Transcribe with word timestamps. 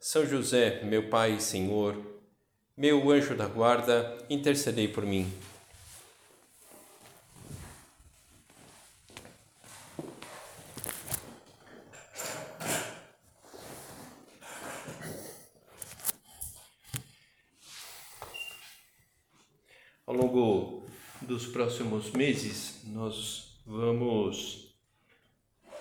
são 0.00 0.26
José, 0.26 0.82
meu 0.84 1.08
Pai 1.08 1.36
e 1.36 1.40
Senhor, 1.40 1.96
meu 2.76 3.10
anjo 3.10 3.34
da 3.34 3.46
guarda, 3.46 4.18
intercedei 4.28 4.86
por 4.86 5.04
mim. 5.04 5.32
Ao 20.06 20.14
longo 20.14 20.86
dos 21.20 21.46
próximos 21.46 22.10
meses, 22.12 22.82
nós 22.84 23.58
vamos 23.66 24.72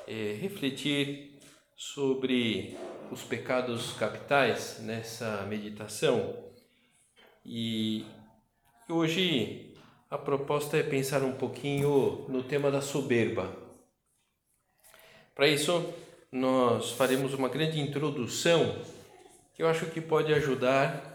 é, 0.08 0.38
refletir 0.42 1.35
sobre 1.76 2.78
os 3.12 3.22
pecados 3.22 3.94
capitais 3.94 4.80
nessa 4.80 5.42
meditação 5.44 6.46
e 7.46 8.06
hoje 8.90 9.76
a 10.10 10.18
proposta 10.18 10.78
é 10.78 10.84
pensar 10.84 11.22
um 11.22 11.34
pouquinho 11.34 12.26
no 12.30 12.44
tema 12.44 12.72
da 12.72 12.82
soberba. 12.82 13.54
Para 15.36 15.48
isso, 15.48 15.94
nós 16.32 16.92
faremos 16.92 17.34
uma 17.34 17.50
grande 17.50 17.80
introdução 17.80 18.82
que 19.54 19.62
eu 19.62 19.68
acho 19.68 19.88
que 19.88 20.00
pode 20.00 20.34
ajudar 20.34 21.14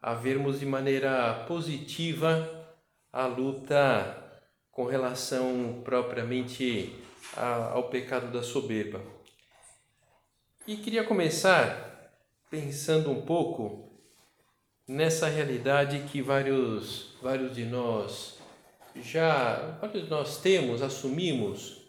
a 0.00 0.14
vermos 0.14 0.58
de 0.58 0.66
maneira 0.66 1.44
positiva 1.46 2.66
a 3.12 3.26
luta 3.26 4.18
com 4.72 4.84
relação 4.84 5.80
propriamente 5.84 6.92
ao 7.36 7.88
pecado 7.88 8.32
da 8.32 8.42
soberba. 8.42 9.21
E 10.64 10.76
queria 10.76 11.02
começar 11.02 12.14
pensando 12.48 13.10
um 13.10 13.22
pouco 13.22 13.98
nessa 14.86 15.26
realidade 15.26 16.04
que 16.08 16.22
vários, 16.22 17.16
vários 17.20 17.52
de 17.52 17.64
nós 17.64 18.38
já, 18.94 19.76
vários 19.80 20.04
de 20.04 20.10
nós 20.10 20.40
temos, 20.40 20.80
assumimos, 20.80 21.84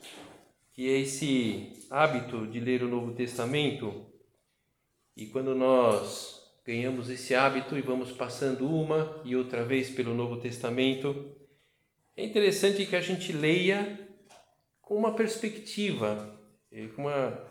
que 0.73 0.89
é 0.89 0.97
esse 1.01 1.85
hábito 1.91 2.47
de 2.47 2.59
ler 2.59 2.81
o 2.81 2.87
Novo 2.87 3.13
Testamento. 3.13 4.07
E 5.15 5.27
quando 5.27 5.53
nós 5.53 6.41
ganhamos 6.65 7.11
esse 7.11 7.35
hábito 7.35 7.77
e 7.77 7.81
vamos 7.81 8.11
passando 8.11 8.67
uma 8.67 9.21
e 9.23 9.35
outra 9.35 9.63
vez 9.63 9.91
pelo 9.91 10.15
Novo 10.15 10.37
Testamento, 10.37 11.31
é 12.17 12.25
interessante 12.25 12.87
que 12.87 12.95
a 12.95 13.01
gente 13.01 13.31
leia 13.33 13.99
com 14.81 14.95
uma 14.95 15.13
perspectiva, 15.13 16.39
eh, 16.71 16.87
com 16.87 17.03
uma 17.03 17.47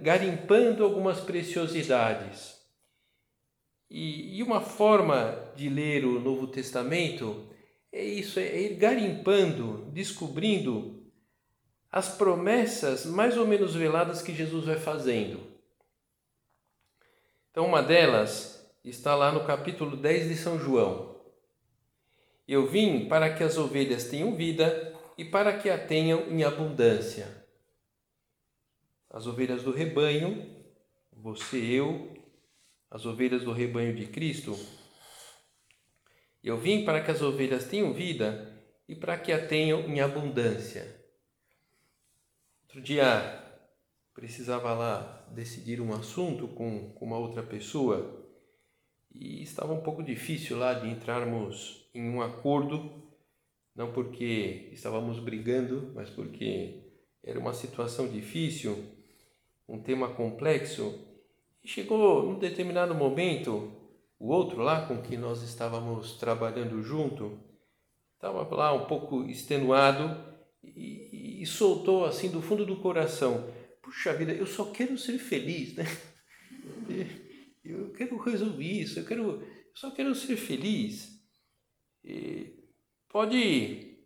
garimpando 0.00 0.84
algumas 0.84 1.20
preciosidades. 1.20 2.58
E, 3.88 4.38
e, 4.38 4.42
uma 4.42 4.60
forma 4.60 5.52
de 5.56 5.68
ler 5.68 6.04
o 6.04 6.20
Novo 6.20 6.48
Testamento 6.48 7.48
é 7.90 8.04
isso, 8.04 8.38
é 8.38 8.60
ir 8.60 8.74
garimpando, 8.74 9.86
descobrindo 9.92 11.10
as 11.90 12.08
promessas 12.16 13.06
mais 13.06 13.38
ou 13.38 13.46
menos 13.46 13.74
veladas 13.74 14.20
que 14.20 14.34
Jesus 14.34 14.66
vai 14.66 14.76
fazendo. 14.76 15.40
Então, 17.50 17.64
uma 17.66 17.82
delas 17.82 18.68
está 18.84 19.14
lá 19.14 19.32
no 19.32 19.44
capítulo 19.46 19.96
10 19.96 20.28
de 20.28 20.36
São 20.36 20.58
João. 20.58 21.16
Eu 22.46 22.66
vim 22.66 23.08
para 23.08 23.32
que 23.32 23.42
as 23.42 23.56
ovelhas 23.56 24.04
tenham 24.04 24.34
vida 24.34 24.94
e 25.16 25.24
para 25.24 25.56
que 25.56 25.70
a 25.70 25.78
tenham 25.78 26.28
em 26.28 26.44
abundância 26.44 27.37
as 29.18 29.26
ovelhas 29.26 29.64
do 29.64 29.72
rebanho, 29.72 30.48
você, 31.12 31.56
eu, 31.56 32.14
as 32.88 33.04
ovelhas 33.04 33.42
do 33.42 33.50
rebanho 33.50 33.92
de 33.92 34.06
Cristo. 34.06 34.56
Eu 36.40 36.56
vim 36.56 36.84
para 36.84 37.02
que 37.02 37.10
as 37.10 37.20
ovelhas 37.20 37.64
tenham 37.64 37.92
vida 37.92 38.64
e 38.88 38.94
para 38.94 39.18
que 39.18 39.32
a 39.32 39.44
tenham 39.44 39.80
em 39.80 40.00
abundância. 40.00 41.04
Outro 42.62 42.80
dia 42.80 43.44
precisava 44.14 44.72
lá 44.72 45.26
decidir 45.34 45.80
um 45.80 45.92
assunto 45.92 46.46
com, 46.46 46.92
com 46.92 47.04
uma 47.04 47.18
outra 47.18 47.42
pessoa 47.42 48.24
e 49.12 49.42
estava 49.42 49.72
um 49.72 49.82
pouco 49.82 50.00
difícil 50.00 50.56
lá 50.56 50.74
de 50.74 50.88
entrarmos 50.88 51.90
em 51.92 52.08
um 52.08 52.22
acordo, 52.22 53.02
não 53.74 53.92
porque 53.92 54.68
estávamos 54.70 55.18
brigando, 55.18 55.90
mas 55.92 56.08
porque 56.08 56.84
era 57.20 57.40
uma 57.40 57.52
situação 57.52 58.06
difícil 58.06 58.96
um 59.68 59.78
tema 59.80 60.08
complexo, 60.08 61.06
e 61.62 61.68
chegou 61.68 62.22
num 62.22 62.38
determinado 62.38 62.94
momento, 62.94 63.70
o 64.18 64.28
outro 64.28 64.62
lá 64.62 64.86
com 64.86 65.02
que 65.02 65.16
nós 65.16 65.42
estávamos 65.42 66.14
trabalhando 66.14 66.82
junto, 66.82 67.38
estava 68.14 68.42
lá 68.54 68.72
um 68.72 68.86
pouco 68.86 69.24
extenuado 69.24 70.16
e, 70.64 71.42
e, 71.42 71.46
soltou 71.46 72.04
assim 72.04 72.30
do 72.30 72.42
fundo 72.42 72.64
do 72.64 72.76
coração: 72.76 73.48
Puxa 73.82 74.12
vida, 74.12 74.32
eu 74.32 74.46
só 74.46 74.66
quero 74.66 74.96
ser 74.98 75.18
feliz, 75.18 75.74
né? 75.74 75.84
Eu 77.64 77.90
quero 77.90 78.16
resolver 78.16 78.64
isso, 78.64 78.98
eu, 78.98 79.04
quero, 79.04 79.42
eu 79.42 79.74
só 79.74 79.90
quero 79.90 80.14
ser 80.14 80.36
feliz. 80.36 81.22
E 82.02 82.54
pode, 83.10 83.98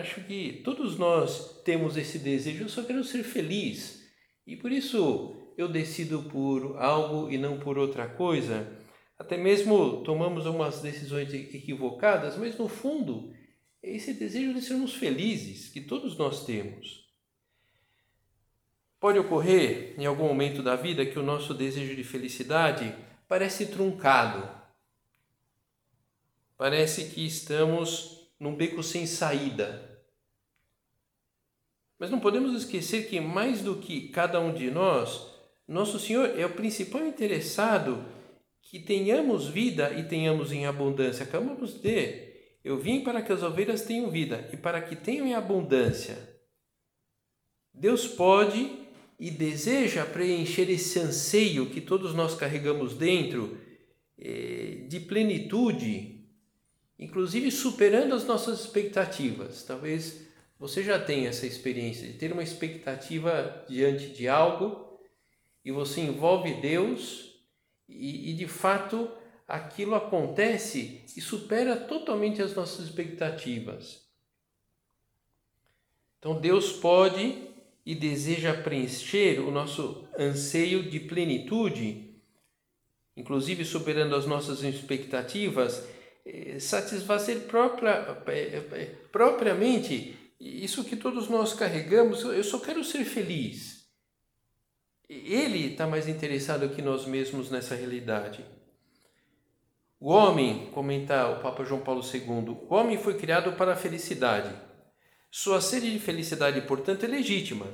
acho 0.00 0.24
que 0.24 0.62
todos 0.64 0.96
nós 0.96 1.60
temos 1.64 1.98
esse 1.98 2.18
desejo, 2.18 2.64
eu 2.64 2.68
só 2.70 2.82
quero 2.82 3.04
ser 3.04 3.22
feliz. 3.22 4.03
E 4.46 4.56
por 4.56 4.70
isso 4.70 5.52
eu 5.56 5.68
decido 5.68 6.22
por 6.24 6.76
algo 6.78 7.30
e 7.30 7.38
não 7.38 7.58
por 7.58 7.78
outra 7.78 8.08
coisa. 8.08 8.78
Até 9.18 9.36
mesmo 9.36 10.02
tomamos 10.02 10.46
algumas 10.46 10.80
decisões 10.80 11.32
equivocadas, 11.32 12.36
mas 12.36 12.58
no 12.58 12.68
fundo 12.68 13.32
é 13.82 13.94
esse 13.94 14.14
desejo 14.14 14.54
de 14.54 14.62
sermos 14.62 14.94
felizes 14.94 15.68
que 15.68 15.80
todos 15.80 16.16
nós 16.16 16.44
temos. 16.44 17.04
Pode 18.98 19.18
ocorrer 19.18 19.94
em 19.98 20.06
algum 20.06 20.26
momento 20.26 20.62
da 20.62 20.76
vida 20.76 21.04
que 21.04 21.18
o 21.18 21.22
nosso 21.22 21.52
desejo 21.52 21.94
de 21.94 22.02
felicidade 22.02 22.94
parece 23.28 23.66
truncado. 23.66 24.48
Parece 26.56 27.10
que 27.10 27.24
estamos 27.26 28.30
num 28.40 28.56
beco 28.56 28.82
sem 28.82 29.06
saída. 29.06 29.93
Mas 31.98 32.10
não 32.10 32.20
podemos 32.20 32.56
esquecer 32.56 33.08
que, 33.08 33.20
mais 33.20 33.62
do 33.62 33.76
que 33.76 34.08
cada 34.08 34.40
um 34.40 34.52
de 34.52 34.70
nós, 34.70 35.26
nosso 35.66 35.98
Senhor 35.98 36.38
é 36.38 36.44
o 36.44 36.54
principal 36.54 37.06
interessado 37.06 38.04
que 38.60 38.78
tenhamos 38.78 39.46
vida 39.46 39.92
e 39.92 40.02
tenhamos 40.02 40.52
em 40.52 40.66
abundância. 40.66 41.24
Acabamos 41.24 41.74
de. 41.74 42.34
Eu 42.64 42.78
vim 42.78 43.02
para 43.02 43.22
que 43.22 43.32
as 43.32 43.42
ovelhas 43.42 43.82
tenham 43.82 44.10
vida 44.10 44.48
e 44.52 44.56
para 44.56 44.80
que 44.80 44.96
tenham 44.96 45.26
em 45.26 45.34
abundância. 45.34 46.16
Deus 47.72 48.06
pode 48.06 48.70
e 49.18 49.30
deseja 49.30 50.04
preencher 50.04 50.70
esse 50.70 50.98
anseio 50.98 51.70
que 51.70 51.80
todos 51.80 52.14
nós 52.14 52.34
carregamos 52.34 52.94
dentro 52.94 53.58
eh, 54.18 54.86
de 54.88 55.00
plenitude, 55.00 56.26
inclusive 56.98 57.50
superando 57.50 58.14
as 58.14 58.26
nossas 58.26 58.60
expectativas. 58.60 59.62
Talvez 59.62 60.26
você 60.64 60.82
já 60.82 60.98
tem 60.98 61.26
essa 61.26 61.46
experiência 61.46 62.06
de 62.06 62.14
ter 62.14 62.32
uma 62.32 62.42
expectativa 62.42 63.66
diante 63.68 64.06
de 64.08 64.26
algo 64.26 64.98
e 65.62 65.70
você 65.70 66.00
envolve 66.00 66.54
Deus 66.54 67.34
e, 67.86 68.30
e 68.30 68.32
de 68.32 68.48
fato 68.48 69.10
aquilo 69.46 69.94
acontece 69.94 71.04
e 71.14 71.20
supera 71.20 71.76
totalmente 71.76 72.40
as 72.40 72.54
nossas 72.54 72.86
expectativas. 72.86 74.08
Então 76.18 76.40
Deus 76.40 76.72
pode 76.72 77.46
e 77.84 77.94
deseja 77.94 78.54
preencher 78.54 79.40
o 79.40 79.50
nosso 79.50 80.08
anseio 80.18 80.84
de 80.84 80.98
plenitude, 80.98 82.18
inclusive 83.14 83.66
superando 83.66 84.16
as 84.16 84.24
nossas 84.24 84.62
expectativas, 84.62 85.86
eh, 86.24 86.58
satisfazer 86.58 87.40
própria, 87.40 88.18
eh, 88.28 88.62
eh, 88.72 88.94
propriamente 89.12 90.23
isso 90.40 90.84
que 90.84 90.96
todos 90.96 91.28
nós 91.28 91.54
carregamos, 91.54 92.22
eu 92.22 92.44
só 92.44 92.58
quero 92.58 92.84
ser 92.84 93.04
feliz. 93.04 93.84
Ele 95.08 95.72
está 95.72 95.86
mais 95.86 96.08
interessado 96.08 96.68
que 96.70 96.82
nós 96.82 97.06
mesmos 97.06 97.50
nessa 97.50 97.74
realidade. 97.74 98.44
O 100.00 100.10
homem, 100.10 100.70
comenta 100.72 101.28
o 101.28 101.40
Papa 101.40 101.64
João 101.64 101.80
Paulo 101.80 102.02
II, 102.02 102.58
o 102.68 102.74
homem 102.74 102.98
foi 102.98 103.16
criado 103.16 103.52
para 103.56 103.72
a 103.72 103.76
felicidade. 103.76 104.54
Sua 105.30 105.60
sede 105.60 105.90
de 105.90 105.98
felicidade, 105.98 106.60
portanto, 106.62 107.04
é 107.04 107.08
legítima. 107.08 107.66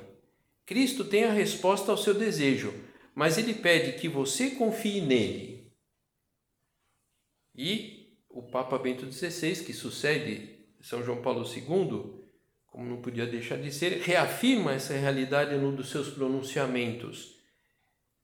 Cristo 0.65 1.05
tem 1.05 1.25
a 1.25 1.33
resposta 1.33 1.91
ao 1.91 1.99
seu 1.99 2.15
desejo, 2.15 2.73
mas 3.15 3.37
ele 3.37 3.55
pede 3.55 3.99
que 3.99 4.09
você 4.09 4.51
confie 4.51 5.01
nele. 5.01 5.73
E 7.55 8.17
o 8.29 8.43
Papa 8.43 8.79
Bento 8.79 9.11
XVI, 9.11 9.65
que 9.65 9.73
sucede 9.73 10.67
São 10.81 11.03
João 11.03 11.21
Paulo 11.21 11.45
II, 11.45 12.20
como 12.71 12.89
não 12.89 13.03
podia 13.03 13.27
deixar 13.27 13.59
de 13.59 13.73
ser, 13.73 14.01
reafirma 14.01 14.73
essa 14.73 14.95
realidade 14.95 15.57
num 15.57 15.75
dos 15.75 15.91
seus 15.91 16.09
pronunciamentos. 16.09 17.37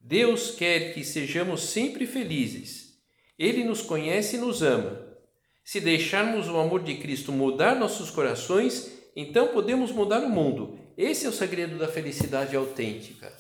Deus 0.00 0.52
quer 0.52 0.94
que 0.94 1.02
sejamos 1.02 1.62
sempre 1.62 2.06
felizes. 2.06 2.96
Ele 3.37 3.64
nos 3.64 3.82
conhece 3.82 4.37
e 4.37 4.40
nos 4.40 4.62
ama. 4.62 5.04
Se 5.64 5.81
deixarmos 5.81 6.48
o 6.48 6.56
amor 6.58 6.84
de 6.84 6.94
Cristo 6.94 7.32
mudar 7.32 7.75
nossos 7.75 8.08
corações, 8.08 8.93
então 9.16 9.48
podemos 9.48 9.90
mudar 9.90 10.22
o 10.22 10.31
mundo. 10.31 10.78
Esse 10.96 11.26
é 11.26 11.28
o 11.28 11.32
segredo 11.32 11.76
da 11.76 11.88
felicidade 11.88 12.54
autêntica. 12.54 13.32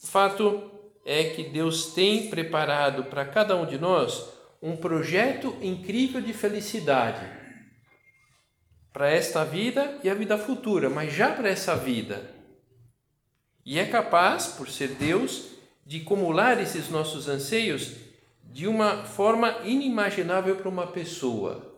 O 0.00 0.06
fato 0.06 0.70
é 1.04 1.24
que 1.24 1.42
Deus 1.42 1.86
tem 1.86 2.30
preparado 2.30 3.04
para 3.04 3.24
cada 3.24 3.56
um 3.56 3.66
de 3.66 3.78
nós 3.78 4.32
um 4.62 4.76
projeto 4.76 5.56
incrível 5.60 6.20
de 6.20 6.32
felicidade 6.32 7.43
para 8.94 9.10
esta 9.10 9.44
vida 9.44 9.98
e 10.04 10.08
a 10.08 10.14
vida 10.14 10.38
futura, 10.38 10.88
mas 10.88 11.12
já 11.12 11.32
para 11.34 11.50
essa 11.50 11.74
vida. 11.74 12.32
E 13.66 13.76
é 13.76 13.86
capaz, 13.86 14.46
por 14.46 14.70
ser 14.70 14.90
Deus, 14.90 15.48
de 15.84 16.00
acumular 16.00 16.62
esses 16.62 16.88
nossos 16.88 17.28
anseios 17.28 17.96
de 18.44 18.68
uma 18.68 19.04
forma 19.04 19.58
inimaginável 19.64 20.54
para 20.54 20.68
uma 20.68 20.86
pessoa. 20.86 21.76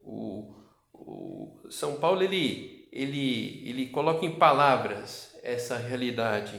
O, 0.00 0.54
o 0.94 1.66
São 1.68 1.96
Paulo 1.96 2.22
ele, 2.22 2.88
ele, 2.90 3.68
ele 3.68 3.86
coloca 3.88 4.24
em 4.24 4.38
palavras 4.38 5.38
essa 5.42 5.76
realidade, 5.76 6.58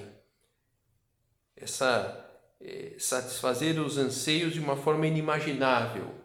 essa 1.55 2.29
é, 2.61 2.93
satisfazer 2.99 3.79
os 3.79 3.97
anseios 3.97 4.53
de 4.53 4.59
uma 4.59 4.75
forma 4.75 5.07
inimaginável 5.07 6.22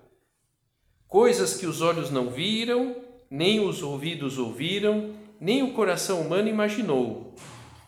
coisas 1.09 1.57
que 1.57 1.67
os 1.67 1.81
olhos 1.81 2.11
não 2.11 2.31
viram, 2.31 3.03
nem 3.31 3.61
os 3.61 3.83
ouvidos 3.83 4.39
ouviram, 4.39 5.15
nem 5.41 5.63
o 5.63 5.73
coração 5.73 6.21
humano 6.21 6.49
imaginou. 6.49 7.35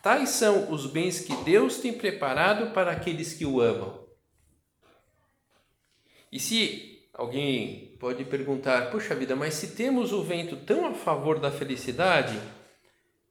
Tais 0.01 0.29
são 0.29 0.71
os 0.71 0.87
bens 0.87 1.19
que 1.21 1.35
Deus 1.43 1.77
tem 1.77 1.93
preparado 1.93 2.73
para 2.73 2.91
aqueles 2.91 3.33
que 3.33 3.45
o 3.45 3.61
amam. 3.61 4.01
E 6.31 6.39
se 6.39 7.07
alguém 7.13 7.95
pode 7.99 8.23
perguntar, 8.25 8.89
puxa 8.89 9.13
vida, 9.13 9.35
mas 9.35 9.53
se 9.53 9.75
temos 9.75 10.11
o 10.11 10.23
vento 10.23 10.55
tão 10.55 10.87
a 10.87 10.93
favor 10.93 11.39
da 11.39 11.51
felicidade, 11.51 12.39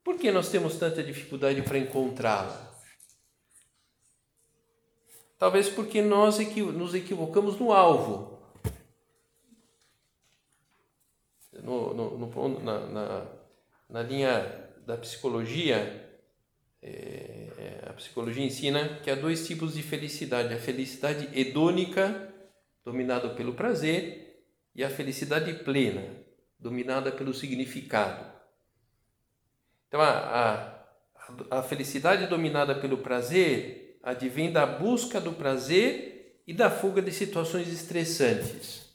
por 0.04 0.16
que 0.16 0.30
nós 0.30 0.48
temos 0.48 0.76
tanta 0.76 1.02
dificuldade 1.02 1.62
para 1.62 1.78
encontrá-la? 1.78 2.70
Talvez 5.38 5.68
porque 5.68 6.02
nós 6.02 6.38
nos 6.38 6.94
equivocamos 6.94 7.58
no 7.58 7.72
alvo. 7.72 8.29
No, 11.62 11.94
no, 11.94 12.18
no 12.18 12.58
na, 12.60 12.80
na, 12.86 13.26
na, 13.88 14.02
linha 14.02 14.68
da 14.86 14.96
psicologia, 14.96 16.08
é, 16.82 16.88
é, 16.88 17.88
a 17.88 17.92
psicologia 17.92 18.44
ensina 18.44 19.00
que 19.02 19.10
há 19.10 19.14
dois 19.14 19.46
tipos 19.46 19.74
de 19.74 19.82
felicidade: 19.82 20.54
a 20.54 20.58
felicidade 20.58 21.28
hedônica, 21.38 22.32
dominada 22.84 23.30
pelo 23.30 23.54
prazer, 23.54 24.44
e 24.74 24.84
a 24.84 24.90
felicidade 24.90 25.52
plena, 25.64 26.04
dominada 26.58 27.10
pelo 27.12 27.34
significado. 27.34 28.30
Então, 29.88 30.00
a, 30.00 30.84
a, 31.50 31.58
a 31.58 31.62
felicidade 31.62 32.26
dominada 32.26 32.74
pelo 32.74 32.98
prazer 32.98 33.98
advém 34.02 34.50
da 34.50 34.64
busca 34.64 35.20
do 35.20 35.32
prazer 35.32 36.42
e 36.46 36.54
da 36.54 36.70
fuga 36.70 37.02
de 37.02 37.12
situações 37.12 37.68
estressantes. 37.68 38.89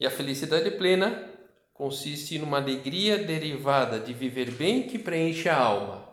E 0.00 0.06
a 0.06 0.10
felicidade 0.10 0.70
plena 0.70 1.30
consiste 1.74 2.38
numa 2.38 2.56
alegria 2.56 3.18
derivada 3.18 4.00
de 4.00 4.14
viver 4.14 4.50
bem 4.50 4.84
que 4.84 4.98
preenche 4.98 5.46
a 5.46 5.56
alma. 5.56 6.08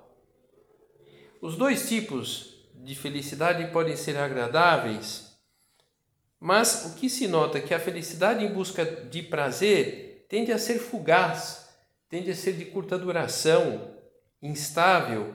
Os 1.42 1.56
dois 1.56 1.88
tipos 1.88 2.68
de 2.75 2.94
felicidade 2.95 3.72
podem 3.72 3.95
ser 3.95 4.18
agradáveis, 4.18 5.38
mas 6.38 6.86
o 6.86 6.95
que 6.95 7.10
se 7.10 7.28
nota 7.28 7.60
é 7.60 7.62
que 7.62 7.74
a 7.74 7.80
felicidade 7.80 8.44
em 8.44 8.51
busca 8.51 8.86
de 8.86 9.24
prazer 9.24 10.25
tende 10.28 10.51
a 10.51 10.60
ser 10.60 10.80
fugaz, 10.80 11.69
tende 12.10 12.30
a 12.30 12.36
ser 12.36 12.54
de 12.54 12.66
curta 12.66 12.98
duração, 12.98 13.95
instável, 14.42 15.33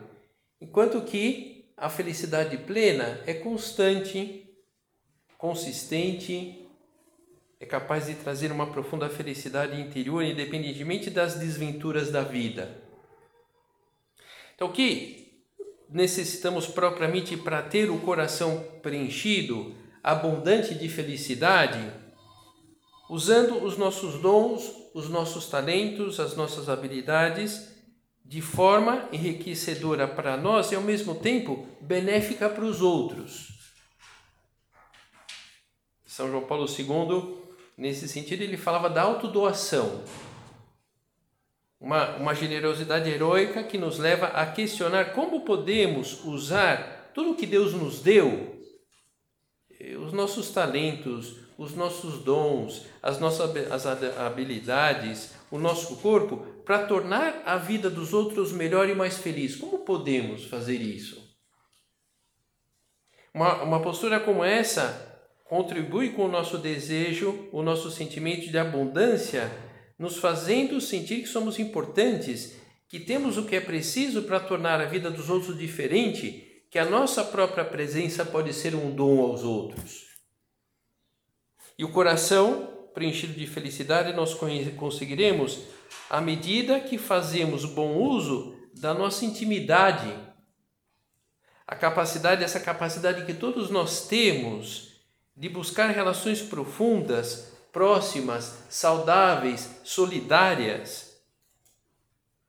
enquanto 0.61 1.01
que 1.03 1.73
a 1.77 1.89
felicidade 1.89 2.57
plena 2.59 3.21
é 3.27 3.33
constante, 3.33 4.47
consistente 5.39 6.62
é 7.63 7.65
capaz 7.65 8.07
de 8.07 8.17
trazer 8.17 8.51
uma 8.51 8.67
profunda 8.67 9.09
felicidade 9.09 9.81
interior, 9.81 10.25
independentemente 10.25 11.09
das 11.09 11.37
desventuras 11.37 12.11
da 12.11 12.21
vida. 12.25 12.77
Então, 14.57 14.67
o 14.67 14.73
que 14.73 15.45
necessitamos 15.89 16.67
propriamente 16.67 17.37
para 17.37 17.63
ter 17.63 17.89
o 17.89 18.01
coração 18.01 18.67
preenchido, 18.83 19.77
abundante 20.03 20.75
de 20.75 20.89
felicidade? 20.89 21.79
Usando 23.09 23.63
os 23.63 23.79
nossos 23.79 24.21
dons, 24.21 24.91
os 24.93 25.09
nossos 25.09 25.47
talentos, 25.47 26.19
as 26.19 26.35
nossas 26.35 26.69
habilidades 26.69 27.69
de 28.25 28.41
forma 28.41 29.09
enriquecedora 29.13 30.09
para 30.09 30.37
nós 30.37 30.73
e 30.73 30.75
ao 30.75 30.83
mesmo 30.83 31.15
tempo 31.15 31.65
benéfica 31.81 32.49
para 32.49 32.65
os 32.65 32.81
outros. 32.81 33.53
São 36.05 36.29
João 36.29 36.45
Paulo 36.45 36.67
II 36.67 37.42
nesse 37.77 38.09
sentido, 38.09 38.43
ele 38.43 38.57
falava 38.57 38.89
da 38.89 39.03
autodoação. 39.03 40.03
Uma, 41.81 42.17
uma 42.17 42.35
generosidade 42.35 43.11
heróica 43.11 43.65
que 43.65 43.77
nos 43.77 43.99
leva 43.99 44.27
a 44.27 44.47
questionar 44.47 45.13
como 45.13 45.41
podemos 45.41 46.25
usar 46.25 47.11
tudo 47.13 47.35
que 47.35 47.47
Deus 47.47 47.73
nos 47.73 48.01
deu, 48.01 48.57
eh, 49.81 49.97
os 49.97 50.13
nossos 50.13 50.51
talentos, 50.51 51.37
os 51.59 51.75
nossos 51.75 52.23
dons, 52.23 52.87
as 53.03 53.19
nossas 53.19 53.51
as 53.71 53.87
habilidades, 53.87 55.35
o 55.51 55.59
nosso 55.59 55.97
corpo, 55.97 56.39
para 56.65 56.87
tornar 56.87 57.43
a 57.45 57.57
vida 57.57 57.91
dos 57.91 58.13
outros 58.13 58.53
melhor 58.53 58.89
e 58.89 58.95
mais 58.95 59.19
feliz. 59.19 59.57
Como 59.57 59.81
podemos 59.81 60.45
fazer 60.45 60.81
isso? 60.81 61.21
Uma, 63.35 63.63
uma 63.63 63.83
postura 63.83 64.21
como 64.21 64.45
essa 64.45 65.12
contribui 65.53 66.09
com 66.13 66.25
o 66.25 66.31
nosso 66.31 66.57
desejo, 66.57 67.47
o 67.53 67.63
nosso 67.63 67.91
sentimento 67.91 68.51
de 68.51 68.57
abundância, 68.57 69.53
nos 69.99 70.17
fazendo 70.17 70.81
sentir 70.81 71.21
que 71.21 71.27
somos 71.27 71.59
importantes, 71.59 72.57
que 72.89 72.99
temos 72.99 73.37
o 73.37 73.45
que 73.45 73.57
é 73.57 73.61
preciso 73.61 74.23
para 74.23 74.41
tornar 74.41 74.81
a 74.81 74.87
vida 74.87 75.11
dos 75.11 75.29
outros 75.29 75.59
diferente, 75.59 76.65
que 76.71 76.79
a 76.79 76.87
nossa 76.87 77.23
própria 77.23 77.67
presença 77.67 78.25
pode 78.25 78.55
ser 78.55 78.75
um 78.75 78.95
dom 78.95 79.21
aos 79.21 79.43
outros. 79.43 80.07
E 81.79 81.85
o 81.85 81.93
coração 81.93 82.89
preenchido 82.95 83.35
de 83.35 83.47
felicidade 83.47 84.17
nós 84.17 84.35
conseguiremos 84.79 85.65
à 86.09 86.19
medida 86.19 86.81
que 86.81 86.97
fazemos 86.97 87.67
bom 87.67 87.99
uso 87.99 88.57
da 88.73 88.95
nossa 88.95 89.27
intimidade. 89.27 90.15
A 91.67 91.77
capacidade, 91.77 92.43
essa 92.43 92.59
capacidade 92.59 93.27
que 93.27 93.35
todos 93.35 93.69
nós 93.69 94.09
temos 94.09 94.92
de 95.37 95.49
buscar 95.49 95.91
relações 95.91 96.43
profundas, 96.43 97.53
próximas, 97.73 98.65
saudáveis, 98.69 99.81
solidárias. 99.83 101.17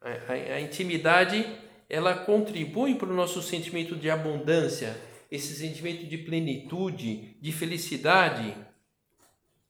A, 0.01 0.09
a, 0.09 0.33
a 0.33 0.61
intimidade 0.61 1.45
ela 1.89 2.15
contribui 2.15 2.95
para 2.95 3.09
o 3.09 3.15
nosso 3.15 3.41
sentimento 3.41 3.95
de 3.95 4.09
abundância, 4.09 4.99
esse 5.31 5.55
sentimento 5.55 6.05
de 6.07 6.17
plenitude, 6.17 7.37
de 7.39 7.51
felicidade. 7.51 8.55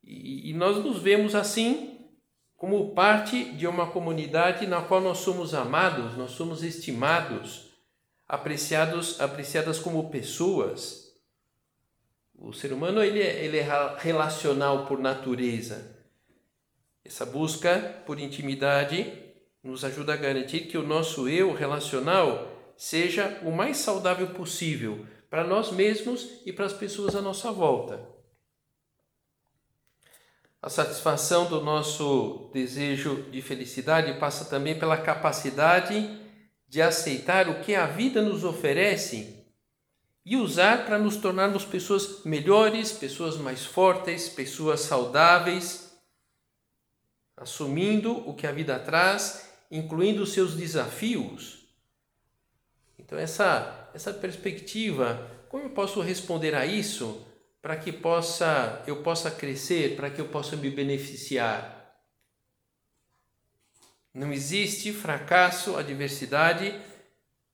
E, 0.04 0.50
e 0.50 0.54
nós 0.54 0.78
nos 0.78 1.02
vemos 1.02 1.36
assim 1.36 2.00
como 2.56 2.92
parte 2.92 3.44
de 3.56 3.68
uma 3.68 3.88
comunidade 3.88 4.66
na 4.66 4.82
qual 4.82 5.02
nós 5.02 5.18
somos 5.18 5.54
amados, 5.54 6.16
nós 6.16 6.32
somos 6.32 6.64
estimados, 6.64 7.74
apreciados, 8.26 9.20
apreciadas 9.20 9.80
como 9.80 10.10
pessoas. 10.10 11.03
O 12.44 12.52
ser 12.52 12.74
humano 12.74 13.02
ele 13.02 13.22
é, 13.22 13.46
ele 13.46 13.58
é 13.58 13.66
relacional 13.98 14.86
por 14.86 15.00
natureza. 15.00 15.98
Essa 17.06 17.26
busca 17.26 18.04
por 18.06 18.20
intimidade 18.20 19.14
nos 19.64 19.86
ajuda 19.86 20.14
a 20.14 20.18
garantir 20.18 20.68
que 20.68 20.78
o 20.78 20.86
nosso 20.86 21.30
eu 21.30 21.54
relacional 21.54 22.74
seja 22.76 23.40
o 23.44 23.52
mais 23.52 23.78
saudável 23.78 24.28
possível, 24.34 25.08
para 25.30 25.46
nós 25.46 25.72
mesmos 25.72 26.42
e 26.46 26.52
para 26.52 26.66
as 26.66 26.74
pessoas 26.74 27.16
à 27.16 27.22
nossa 27.22 27.50
volta. 27.50 28.06
A 30.62 30.70
satisfação 30.70 31.46
do 31.48 31.62
nosso 31.62 32.52
desejo 32.54 33.24
de 33.32 33.42
felicidade 33.42 34.20
passa 34.20 34.44
também 34.46 34.78
pela 34.78 34.98
capacidade 34.98 36.20
de 36.68 36.82
aceitar 36.82 37.48
o 37.48 37.62
que 37.62 37.74
a 37.74 37.86
vida 37.86 38.22
nos 38.22 38.44
oferece 38.44 39.43
e 40.26 40.38
usar 40.38 40.86
para 40.86 40.98
nos 40.98 41.18
tornarmos 41.18 41.66
pessoas 41.66 42.24
melhores, 42.24 42.92
pessoas 42.92 43.38
mais 43.38 43.66
fortes, 43.66 44.30
pessoas 44.30 44.82
saudáveis, 44.82 45.92
assumindo 47.36 48.28
o 48.30 48.34
que 48.34 48.48
a 48.48 48.52
vida 48.52 48.80
traz, 48.80 49.50
incluindo 49.70 50.24
os 50.24 50.32
seus 50.32 50.56
desafios. 50.56 51.68
Então 52.98 53.18
essa 53.18 53.82
essa 53.94 54.12
perspectiva, 54.12 55.30
como 55.50 55.64
eu 55.64 55.70
posso 55.70 56.02
responder 56.02 56.56
a 56.56 56.66
isso 56.66 57.28
para 57.62 57.76
que 57.76 57.92
possa 57.92 58.82
eu 58.88 59.04
possa 59.04 59.30
crescer, 59.30 59.96
para 59.96 60.10
que 60.10 60.20
eu 60.20 60.28
possa 60.30 60.56
me 60.56 60.70
beneficiar? 60.70 61.82
Não 64.14 64.32
existe 64.32 64.94
fracasso, 64.94 65.76
adversidade 65.76 66.80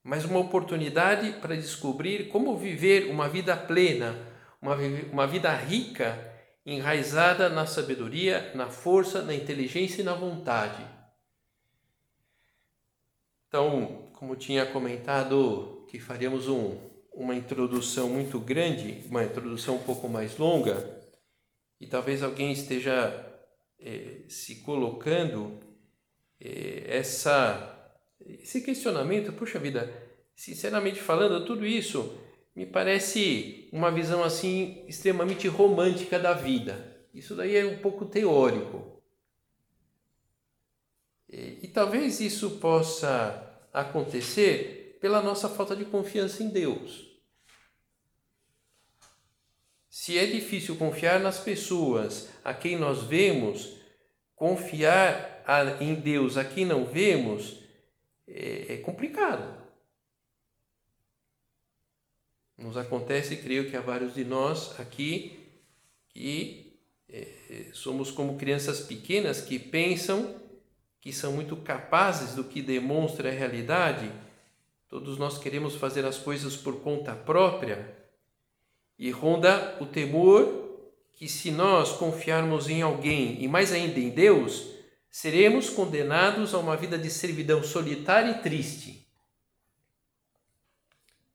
mas 0.09 0.25
uma 0.25 0.39
oportunidade 0.39 1.33
para 1.33 1.55
descobrir 1.55 2.29
como 2.29 2.57
viver 2.57 3.11
uma 3.11 3.29
vida 3.29 3.55
plena, 3.55 4.17
uma, 4.59 4.75
uma 5.11 5.27
vida 5.27 5.53
rica, 5.53 6.17
enraizada 6.65 7.47
na 7.47 7.67
sabedoria, 7.67 8.51
na 8.55 8.71
força, 8.71 9.21
na 9.21 9.35
inteligência 9.35 10.01
e 10.01 10.03
na 10.03 10.15
vontade. 10.15 10.83
Então, 13.47 14.09
como 14.13 14.35
tinha 14.35 14.65
comentado 14.65 15.85
que 15.87 15.99
faríamos 15.99 16.47
um, 16.47 16.75
uma 17.13 17.35
introdução 17.35 18.09
muito 18.09 18.39
grande, 18.39 19.05
uma 19.11 19.23
introdução 19.23 19.75
um 19.75 19.83
pouco 19.83 20.09
mais 20.09 20.39
longa, 20.39 21.03
e 21.79 21.85
talvez 21.85 22.23
alguém 22.23 22.51
esteja 22.51 23.13
eh, 23.77 24.23
se 24.27 24.63
colocando 24.63 25.59
eh, 26.41 26.85
essa 26.87 27.78
esse 28.41 28.61
questionamento, 28.61 29.33
puxa 29.33 29.59
vida, 29.59 29.91
sinceramente 30.35 30.99
falando, 30.99 31.45
tudo 31.45 31.65
isso 31.65 32.17
me 32.55 32.65
parece 32.65 33.69
uma 33.71 33.91
visão 33.91 34.23
assim 34.23 34.83
extremamente 34.87 35.47
romântica 35.47 36.19
da 36.19 36.33
vida. 36.33 36.97
Isso 37.13 37.35
daí 37.35 37.55
é 37.55 37.65
um 37.65 37.79
pouco 37.79 38.05
teórico. 38.05 39.01
E, 41.29 41.59
e 41.63 41.67
talvez 41.67 42.19
isso 42.19 42.59
possa 42.59 43.67
acontecer 43.71 44.97
pela 44.99 45.21
nossa 45.21 45.47
falta 45.47 45.75
de 45.75 45.85
confiança 45.85 46.43
em 46.43 46.49
Deus. 46.49 47.07
Se 49.89 50.17
é 50.17 50.25
difícil 50.25 50.75
confiar 50.75 51.19
nas 51.19 51.39
pessoas 51.39 52.29
a 52.43 52.53
quem 52.53 52.77
nós 52.77 53.03
vemos, 53.03 53.77
confiar 54.35 55.43
em 55.79 55.95
Deus 55.95 56.37
a 56.37 56.45
quem 56.45 56.65
não 56.65 56.85
vemos, 56.85 57.59
é, 58.29 58.73
é 58.73 58.77
complicado. 58.77 59.59
Nos 62.57 62.75
acontece, 62.75 63.37
creio 63.37 63.69
que 63.69 63.77
há 63.77 63.81
vários 63.81 64.13
de 64.13 64.25
nós 64.25 64.77
aqui 64.79 65.39
que 66.09 66.77
é, 67.07 67.27
é, 67.49 67.69
somos 67.73 68.11
como 68.11 68.37
crianças 68.37 68.81
pequenas 68.81 69.41
que 69.41 69.57
pensam 69.57 70.35
que 70.99 71.13
são 71.13 71.31
muito 71.31 71.55
capazes 71.55 72.35
do 72.35 72.43
que 72.43 72.61
demonstra 72.61 73.29
a 73.29 73.33
realidade. 73.33 74.11
Todos 74.89 75.17
nós 75.17 75.37
queremos 75.37 75.75
fazer 75.75 76.05
as 76.05 76.17
coisas 76.17 76.57
por 76.57 76.81
conta 76.81 77.15
própria 77.15 77.97
e 78.97 79.09
ronda 79.09 79.77
o 79.79 79.85
temor 79.85 80.67
que 81.13 81.27
se 81.27 81.51
nós 81.51 81.93
confiarmos 81.93 82.69
em 82.69 82.81
alguém 82.81 83.41
e 83.41 83.47
mais 83.47 83.71
ainda 83.71 83.99
em 83.99 84.09
Deus, 84.09 84.67
seremos 85.09 85.69
condenados 85.69 86.53
a 86.53 86.59
uma 86.59 86.77
vida 86.77 86.97
de 86.97 87.09
servidão 87.09 87.63
solitária 87.63 88.31
e 88.31 88.41
triste. 88.41 89.07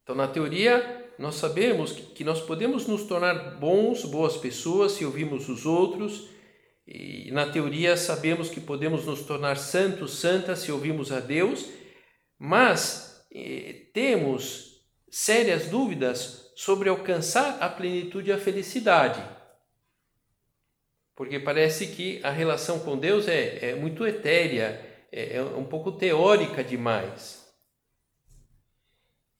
Então, 0.03 0.15
na 0.15 0.29
teoria, 0.29 1.13
nós 1.19 1.37
sabemos 1.37 1.93
que 1.93 2.25
nós 2.25 2.41
podemos 2.41 2.87
nos 2.87 3.05
tornar 3.05 3.59
bons, 3.59 4.05
boas 4.05 4.37
pessoas 4.37 4.93
se 4.93 5.05
ouvirmos 5.05 5.49
os 5.49 5.65
outros, 5.65 6.29
e 6.87 7.31
na 7.33 7.51
teoria 7.51 7.97
sabemos 7.97 8.51
que 8.51 8.61
podemos 8.61 9.07
nos 9.07 9.23
tornar 9.23 9.57
santos, 9.57 10.19
santas 10.19 10.59
se 10.59 10.71
ouvirmos 10.71 11.11
a 11.11 11.21
Deus, 11.21 11.67
mas 12.39 13.27
eh, 13.35 13.87
temos 13.95 14.85
sérias 15.11 15.69
dúvidas 15.69 16.53
sobre 16.55 16.91
alcançar 16.91 17.57
a 17.61 17.69
plenitude 17.69 18.29
e 18.29 18.33
a 18.33 18.39
felicidade 18.39 19.34
porque 21.17 21.39
parece 21.39 21.89
que 21.89 22.21
a 22.23 22.31
relação 22.31 22.81
com 22.81 22.99
Deus 22.99 23.29
é, 23.29 23.71
é 23.71 23.75
muito 23.75 24.07
etérea, 24.07 24.81
é, 25.13 25.37
é, 25.37 25.43
um 25.43 25.65
pouco 25.65 25.93
teórica 25.93 26.63
demais. 26.65 27.45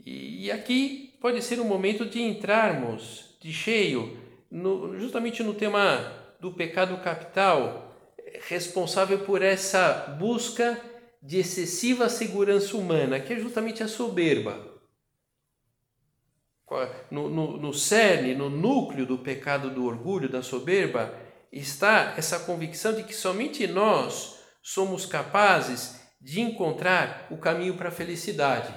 E, 0.05 0.47
e, 0.47 0.53
aqui 0.53 1.17
pode 1.21 1.43
ser 1.43 1.59
um 1.61 1.65
momento 1.65 2.07
de 2.07 2.21
entrarmos 2.21 3.37
de 3.41 3.53
cheio 3.53 4.17
no, 4.51 4.97
justamente 4.97 5.43
no 5.43 5.55
tema 5.55 6.13
do 6.41 6.53
pecado 6.53 6.97
capital, 7.03 7.93
responsável 8.47 9.21
por 9.21 9.43
essa 9.43 10.17
busca 10.19 10.81
de 11.21 11.39
excessiva 11.39 12.09
segurança 12.09 12.77
humana, 12.77 13.19
que 13.19 13.33
é 13.33 13.39
justamente 13.39 13.83
a 13.83 13.89
soberba. 13.89 14.73
No, 17.11 17.29
no, 17.29 17.57
no 17.57 17.73
cerne, 17.73 18.35
no 18.35 18.51
núcleo 18.51 19.07
do 19.07 19.19
pecado 19.19 19.71
do 19.71 19.87
orgulho, 19.87 20.29
da 20.29 20.43
soberba, 20.43 21.15
está 21.55 22.15
essa 22.17 22.41
convicção 22.41 22.95
de 22.95 23.05
que 23.05 23.15
somente 23.15 23.65
nós 23.69 24.41
somos 24.61 25.07
capazes 25.07 26.01
de 26.21 26.41
encontrar 26.41 27.29
o 27.31 27.37
caminho 27.37 27.77
para 27.77 27.91
a 27.91 27.93
felicidade. 27.93 28.75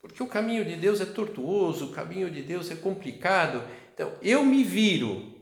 Porque 0.00 0.22
o 0.22 0.28
caminho 0.28 0.64
de 0.64 0.76
Deus 0.76 1.00
é 1.00 1.04
tortuoso, 1.04 1.86
o 1.86 1.92
caminho 1.92 2.30
de 2.30 2.42
Deus 2.42 2.70
é 2.70 2.76
complicado. 2.76 3.66
Então, 3.92 4.16
eu 4.22 4.44
me 4.44 4.62
viro. 4.62 5.32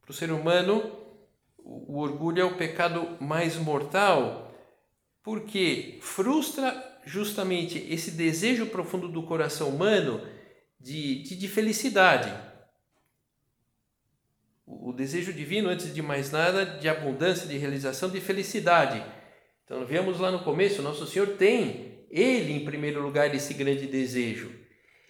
Para 0.00 0.12
o 0.12 0.14
ser 0.14 0.30
humano, 0.30 0.98
o 1.58 1.98
orgulho 1.98 2.40
é 2.40 2.44
o 2.44 2.56
pecado 2.56 3.18
mais 3.20 3.56
mortal, 3.56 4.50
porque 5.22 5.98
frustra 6.00 7.00
justamente 7.04 7.78
esse 7.92 8.12
desejo 8.12 8.66
profundo 8.66 9.08
do 9.08 9.22
coração 9.24 9.68
humano 9.68 10.26
de, 10.78 11.22
de, 11.22 11.36
de 11.36 11.48
felicidade 11.48 12.49
o 14.82 14.92
desejo 14.92 15.32
divino, 15.32 15.68
antes 15.68 15.92
de 15.92 16.00
mais 16.00 16.30
nada, 16.30 16.64
de 16.64 16.88
abundância, 16.88 17.48
de 17.48 17.58
realização, 17.58 18.08
de 18.08 18.20
felicidade. 18.20 19.02
Então, 19.64 19.84
vemos 19.84 20.20
lá 20.20 20.30
no 20.30 20.44
começo, 20.44 20.82
nosso 20.82 21.06
Senhor 21.06 21.36
tem, 21.36 22.06
Ele 22.10 22.52
em 22.52 22.64
primeiro 22.64 23.02
lugar, 23.02 23.34
esse 23.34 23.54
grande 23.54 23.86
desejo. 23.86 24.52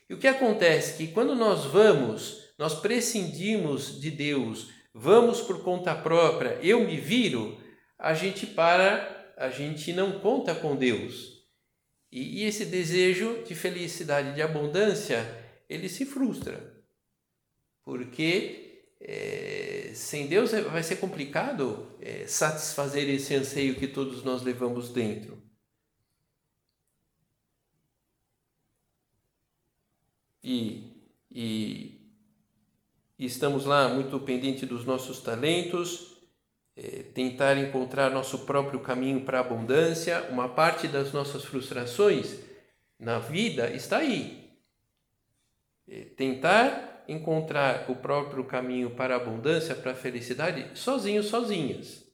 E 0.08 0.14
o 0.14 0.18
que 0.18 0.26
acontece? 0.26 0.96
Que 0.96 1.12
quando 1.12 1.34
nós 1.34 1.64
vamos, 1.66 2.52
nós 2.58 2.74
prescindimos 2.74 4.00
de 4.00 4.10
Deus, 4.10 4.70
vamos 4.94 5.40
por 5.40 5.62
conta 5.62 5.94
própria, 5.94 6.58
eu 6.62 6.84
me 6.84 6.96
viro, 6.96 7.58
a 7.98 8.14
gente 8.14 8.46
para, 8.46 9.32
a 9.36 9.50
gente 9.50 9.92
não 9.92 10.18
conta 10.20 10.54
com 10.54 10.74
Deus. 10.74 11.40
E, 12.10 12.40
e 12.40 12.44
esse 12.44 12.64
desejo 12.64 13.44
de 13.44 13.54
felicidade, 13.54 14.34
de 14.34 14.42
abundância, 14.42 15.24
ele 15.68 15.88
se 15.88 16.04
frustra. 16.04 16.82
Porque 17.84 18.59
é, 19.00 19.92
sem 19.94 20.26
Deus 20.26 20.50
vai 20.50 20.82
ser 20.82 20.96
complicado 20.96 21.90
é, 22.00 22.26
satisfazer 22.26 23.08
esse 23.08 23.34
anseio 23.34 23.76
que 23.76 23.88
todos 23.88 24.22
nós 24.22 24.42
levamos 24.42 24.90
dentro. 24.90 25.40
E, 30.42 30.92
e, 31.30 32.00
e 33.18 33.26
estamos 33.26 33.64
lá 33.64 33.88
muito 33.88 34.18
pendente 34.20 34.66
dos 34.66 34.84
nossos 34.84 35.20
talentos, 35.20 36.16
é, 36.76 37.02
tentar 37.02 37.56
encontrar 37.58 38.10
nosso 38.10 38.40
próprio 38.40 38.80
caminho 38.80 39.24
para 39.24 39.38
a 39.38 39.42
abundância. 39.42 40.28
Uma 40.30 40.48
parte 40.48 40.88
das 40.88 41.12
nossas 41.12 41.44
frustrações 41.44 42.38
na 42.98 43.18
vida 43.18 43.70
está 43.70 43.98
aí. 43.98 44.50
É, 45.88 46.04
tentar 46.04 46.89
encontrar 47.12 47.90
o 47.90 47.96
próprio 47.96 48.44
caminho 48.44 48.90
para 48.90 49.14
a 49.14 49.16
abundância, 49.16 49.74
para 49.74 49.92
a 49.92 49.94
felicidade, 49.94 50.78
sozinhos, 50.78 51.26
sozinhas. 51.26 52.04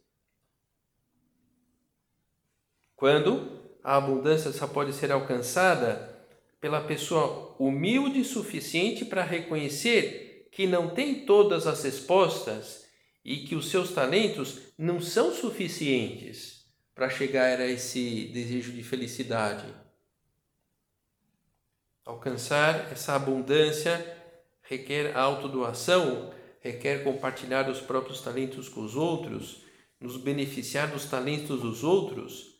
Quando 2.96 3.60
a 3.84 3.96
abundância 3.96 4.50
só 4.52 4.66
pode 4.66 4.92
ser 4.92 5.12
alcançada 5.12 6.16
pela 6.60 6.80
pessoa 6.80 7.54
humilde 7.58 8.24
suficiente 8.24 9.04
para 9.04 9.22
reconhecer 9.22 10.48
que 10.50 10.66
não 10.66 10.88
tem 10.88 11.26
todas 11.26 11.66
as 11.66 11.84
respostas 11.84 12.86
e 13.24 13.38
que 13.38 13.54
os 13.54 13.68
seus 13.70 13.92
talentos 13.92 14.60
não 14.78 15.00
são 15.00 15.34
suficientes 15.34 16.64
para 16.94 17.10
chegar 17.10 17.60
a 17.60 17.66
esse 17.66 18.30
desejo 18.32 18.72
de 18.72 18.82
felicidade. 18.82 19.66
Alcançar 22.04 22.90
essa 22.90 23.14
abundância 23.14 24.15
requer 24.68 25.16
autodoação, 25.16 26.32
requer 26.61 27.04
compartilhar 27.04 27.68
os 27.70 27.80
próprios 27.80 28.20
talentos 28.20 28.68
com 28.68 28.80
os 28.80 28.96
outros, 28.96 29.62
nos 30.00 30.16
beneficiar 30.16 30.90
dos 30.90 31.06
talentos 31.06 31.61
dos 31.61 31.82
outros. 31.82 32.56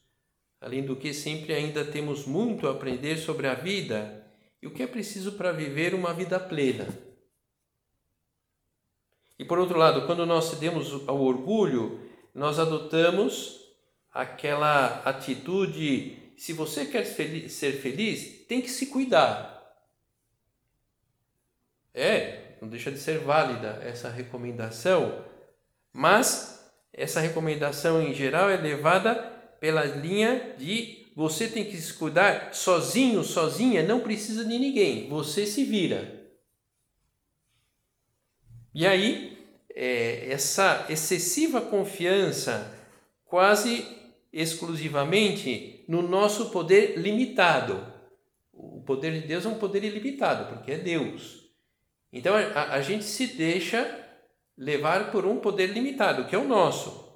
Além 0.60 0.84
do 0.84 0.96
que, 0.96 1.12
sempre 1.12 1.52
ainda 1.52 1.84
temos 1.84 2.25
muito 2.25 2.66
a 2.66 2.70
aprender 2.72 3.18
sobre 3.18 3.46
a 3.46 3.54
vida 3.54 4.25
e 4.62 4.66
o 4.66 4.70
que 4.70 4.82
é 4.82 4.86
preciso 4.86 5.32
para 5.32 5.52
viver 5.52 5.94
uma 5.94 6.14
vida 6.14 6.40
plena. 6.40 6.86
E 9.38 9.44
por 9.44 9.58
outro 9.58 9.78
lado, 9.78 10.06
quando 10.06 10.25
nós 10.25 10.46
cedemos 10.46 11.06
ao 11.06 11.20
orgulho, 11.20 12.00
nós 12.34 12.58
adotamos 12.58 13.60
aquela 14.12 15.02
atitude: 15.02 16.32
se 16.38 16.52
você 16.54 16.86
quer 16.86 17.04
ser 17.04 17.72
feliz, 17.80 18.46
tem 18.46 18.62
que 18.62 18.70
se 18.70 18.86
cuidar. 18.86 19.55
É, 21.96 22.58
não 22.60 22.68
deixa 22.68 22.92
de 22.92 22.98
ser 22.98 23.20
válida 23.20 23.80
essa 23.82 24.10
recomendação, 24.10 25.24
mas 25.94 26.70
essa 26.92 27.20
recomendação 27.20 28.02
em 28.02 28.12
geral 28.12 28.50
é 28.50 28.56
levada 28.58 29.14
pela 29.58 29.82
linha 29.82 30.54
de 30.58 31.06
você 31.16 31.48
tem 31.48 31.64
que 31.64 31.78
se 31.78 31.94
cuidar 31.94 32.52
sozinho, 32.54 33.24
sozinha, 33.24 33.82
não 33.82 34.00
precisa 34.00 34.44
de 34.44 34.58
ninguém, 34.58 35.08
você 35.08 35.46
se 35.46 35.64
vira. 35.64 36.28
E 38.74 38.86
aí, 38.86 39.38
é, 39.74 40.30
essa 40.30 40.84
excessiva 40.90 41.62
confiança, 41.62 42.70
quase 43.24 43.86
exclusivamente 44.30 45.82
no 45.88 46.02
nosso 46.02 46.50
poder 46.50 46.98
limitado. 46.98 47.90
O 48.52 48.82
poder 48.82 49.18
de 49.22 49.26
Deus 49.26 49.46
é 49.46 49.48
um 49.48 49.58
poder 49.58 49.82
ilimitado, 49.82 50.54
porque 50.54 50.72
é 50.72 50.78
Deus. 50.78 51.45
Então 52.16 52.35
a, 52.35 52.73
a 52.73 52.80
gente 52.80 53.04
se 53.04 53.26
deixa 53.26 54.02
levar 54.56 55.11
por 55.11 55.26
um 55.26 55.37
poder 55.37 55.66
limitado, 55.66 56.25
que 56.25 56.35
é 56.35 56.38
o 56.38 56.49
nosso. 56.49 57.14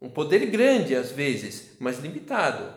Um 0.00 0.08
poder 0.08 0.46
grande 0.46 0.94
às 0.94 1.10
vezes, 1.10 1.76
mas 1.80 1.98
limitado. 1.98 2.72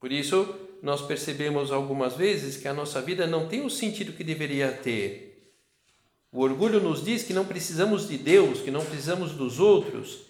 Por 0.00 0.10
isso, 0.10 0.48
nós 0.82 1.02
percebemos 1.02 1.70
algumas 1.70 2.16
vezes 2.16 2.56
que 2.56 2.66
a 2.66 2.72
nossa 2.72 3.02
vida 3.02 3.26
não 3.26 3.48
tem 3.48 3.66
o 3.66 3.70
sentido 3.70 4.14
que 4.14 4.24
deveria 4.24 4.72
ter. 4.72 5.52
O 6.32 6.40
orgulho 6.40 6.80
nos 6.80 7.04
diz 7.04 7.22
que 7.22 7.34
não 7.34 7.44
precisamos 7.44 8.08
de 8.08 8.16
Deus, 8.16 8.62
que 8.62 8.70
não 8.70 8.82
precisamos 8.82 9.32
dos 9.32 9.60
outros, 9.60 10.22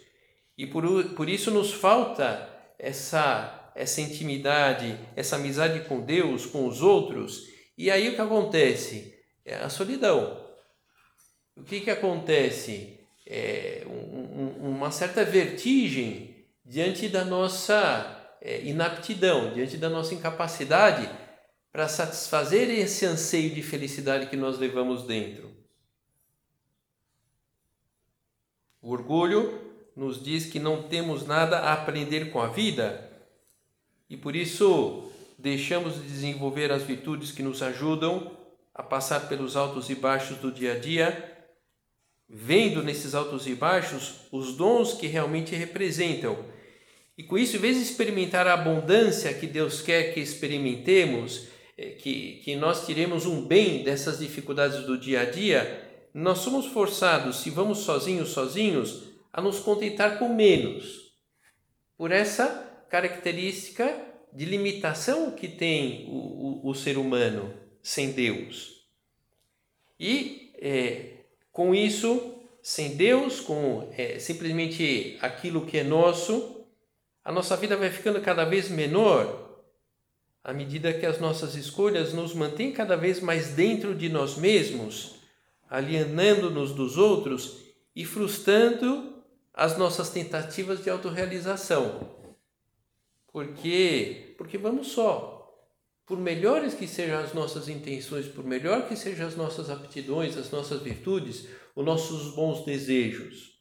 e 0.59 0.67
por, 0.67 1.05
por 1.15 1.29
isso 1.29 1.53
nos 1.53 1.73
falta 1.73 2.51
essa, 2.81 3.71
essa 3.77 4.01
intimidade, 4.01 4.99
essa 5.15 5.37
amizade 5.37 5.87
com 5.89 6.01
Deus, 6.01 6.45
com 6.45 6.67
os 6.67 6.83
outros, 6.83 7.52
e 7.77 7.91
aí 7.91 8.09
o 8.09 8.15
que 8.15 8.21
acontece? 8.21 9.19
É 9.45 9.57
a 9.57 9.69
solidão. 9.69 10.43
O 11.57 11.63
que, 11.63 11.81
que 11.81 11.91
acontece? 11.91 12.99
É 13.27 13.85
um, 13.87 14.67
um, 14.67 14.71
uma 14.77 14.91
certa 14.91 15.25
vertigem 15.25 16.47
diante 16.65 17.09
da 17.09 17.25
nossa 17.25 18.37
é, 18.41 18.63
inaptidão, 18.63 19.53
diante 19.53 19.77
da 19.77 19.89
nossa 19.89 20.15
incapacidade 20.15 21.09
para 21.71 21.89
satisfazer 21.89 22.69
esse 22.71 23.07
anseio 23.07 23.55
de 23.55 23.63
felicidade 23.63 24.27
que 24.27 24.37
nós 24.37 24.59
levamos 24.59 25.05
dentro. 25.05 25.51
O 28.81 28.91
orgulho 28.91 29.73
nos 29.97 30.23
diz 30.23 30.47
que 30.47 30.59
não 30.59 30.83
temos 30.83 31.27
nada 31.27 31.59
a 31.59 31.73
aprender 31.73 32.31
com 32.31 32.41
a 32.41 32.49
vida 32.49 33.11
e 34.11 34.17
por 34.17 34.35
isso 34.35 35.12
deixamos 35.43 35.97
de 35.97 36.03
desenvolver 36.03 36.71
as 36.71 36.85
virtudes 36.85 37.33
que 37.33 37.43
nos 37.43 37.63
ajudam 37.63 38.39
a 38.73 38.83
passar 38.83 39.29
pelos 39.29 39.57
altos 39.57 39.91
e 39.91 39.95
baixos 39.95 40.39
do 40.39 40.53
dia 40.53 40.75
a 40.75 40.79
dia, 40.79 41.37
vendo 42.29 42.83
nesses 42.83 43.15
altos 43.15 43.47
e 43.49 43.55
baixos 43.55 44.29
os 44.31 44.57
dons 44.57 44.95
que 44.95 45.09
realmente 45.09 45.55
representam. 45.55 46.39
E 47.19 47.25
com 47.25 47.37
isso, 47.37 47.57
em 47.57 47.61
vez 47.61 47.77
de 47.77 47.83
experimentar 47.83 48.47
a 48.47 48.55
abundância 48.55 49.35
que 49.35 49.47
Deus 49.47 49.83
quer 49.83 50.15
que 50.15 50.21
experimentemos, 50.21 51.49
eh, 51.77 51.91
que, 51.91 52.41
que 52.45 52.57
nós 52.57 52.87
tiremos 52.87 53.27
um 53.27 53.45
bem 53.45 53.83
dessas 53.83 54.21
dificuldades 54.21 54.87
do 54.87 54.97
dia 54.97 55.23
a 55.23 55.25
dia, 55.25 55.91
nós 56.15 56.39
somos 56.39 56.67
forçados, 56.67 57.41
se 57.41 57.51
vamos 57.51 57.79
sozinhos, 57.79 58.31
sozinhos, 58.31 59.09
a 59.33 59.43
nos 59.43 59.59
contentar 59.59 60.19
com 60.19 60.33
menos. 60.33 61.13
Por 61.99 62.13
essa 62.13 62.47
característica 62.89 64.12
de 64.33 64.45
limitação 64.45 65.31
que 65.31 65.49
tem 65.49 66.07
o, 66.09 66.67
o, 66.67 66.71
o 66.71 66.75
ser 66.75 66.97
humano 66.97 67.53
sem 67.83 68.13
Deus. 68.13 68.87
E 69.99 70.53
é, 70.61 71.19
com 71.51 71.75
isso, 71.75 72.35
sem 72.63 72.97
Deus, 72.97 73.41
com 73.41 73.93
é, 73.97 74.19
simplesmente 74.19 75.19
aquilo 75.21 75.67
que 75.67 75.79
é 75.79 75.85
nosso, 75.85 76.65
a 77.25 77.31
nossa 77.31 77.57
vida 77.57 77.77
vai 77.77 77.91
ficando 77.91 78.21
cada 78.21 78.45
vez 78.45 78.69
menor 78.69 79.43
à 80.45 80.53
medida 80.53 80.93
que 80.93 81.07
as 81.07 81.21
nossas 81.21 81.55
escolhas 81.55 82.13
nos 82.13 82.35
mantêm 82.35 82.73
cada 82.73 82.97
vez 82.97 83.21
mais 83.21 83.49
dentro 83.51 83.95
de 83.95 84.09
nós 84.09 84.37
mesmos, 84.37 85.17
alienando-nos 85.71 86.73
dos 86.73 86.99
outros 86.99 87.59
e 87.95 88.05
frustrando 88.05 89.23
as 89.55 89.79
nossas 89.79 90.11
tentativas 90.11 90.83
de 90.83 90.91
autorrealização. 90.91 92.22
Por 93.33 93.55
quê? 93.55 94.35
Porque 94.37 94.59
vamos 94.59 94.89
só. 94.89 95.39
Por 96.05 96.19
melhores 96.19 96.75
que 96.75 96.87
sejam 96.87 97.19
as 97.19 97.33
nossas 97.33 97.69
intenções, 97.69 98.27
por 98.27 98.45
melhor 98.45 98.87
que 98.87 98.95
sejam 98.95 99.27
as 99.27 99.37
nossas 99.37 99.71
aptidões, 99.71 100.37
as 100.37 100.51
nossas 100.51 100.83
virtudes, 100.83 101.49
os 101.75 101.85
nossos 101.85 102.35
bons 102.35 102.65
desejos. 102.65 103.59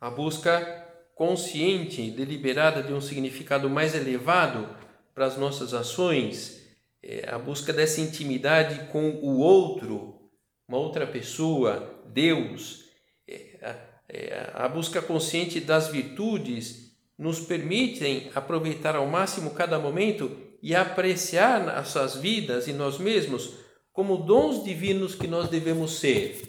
A 0.00 0.08
busca 0.08 0.86
consciente, 1.14 2.10
deliberada 2.10 2.82
de 2.82 2.92
um 2.92 3.00
significado 3.00 3.68
mais 3.68 3.94
elevado 3.94 4.74
para 5.12 5.26
as 5.26 5.36
nossas 5.36 5.74
ações, 5.74 6.64
é 7.02 7.28
a 7.28 7.38
busca 7.38 7.72
dessa 7.72 8.00
intimidade 8.00 8.90
com 8.90 9.10
o 9.10 9.38
outro, 9.38 10.30
uma 10.66 10.78
outra 10.78 11.06
pessoa, 11.06 12.02
Deus, 12.06 12.87
a 14.54 14.68
busca 14.68 15.02
consciente 15.02 15.60
das 15.60 15.88
virtudes 15.88 16.96
nos 17.18 17.40
permitem 17.40 18.30
aproveitar 18.34 18.96
ao 18.96 19.06
máximo 19.06 19.50
cada 19.50 19.78
momento 19.78 20.34
e 20.62 20.74
apreciar 20.74 21.64
nossas 21.64 22.16
vidas 22.16 22.66
e 22.68 22.72
nós 22.72 22.98
mesmos 22.98 23.54
como 23.92 24.16
dons 24.16 24.62
divinos 24.64 25.14
que 25.14 25.26
nós 25.26 25.48
devemos 25.48 25.98
ser. 25.98 26.40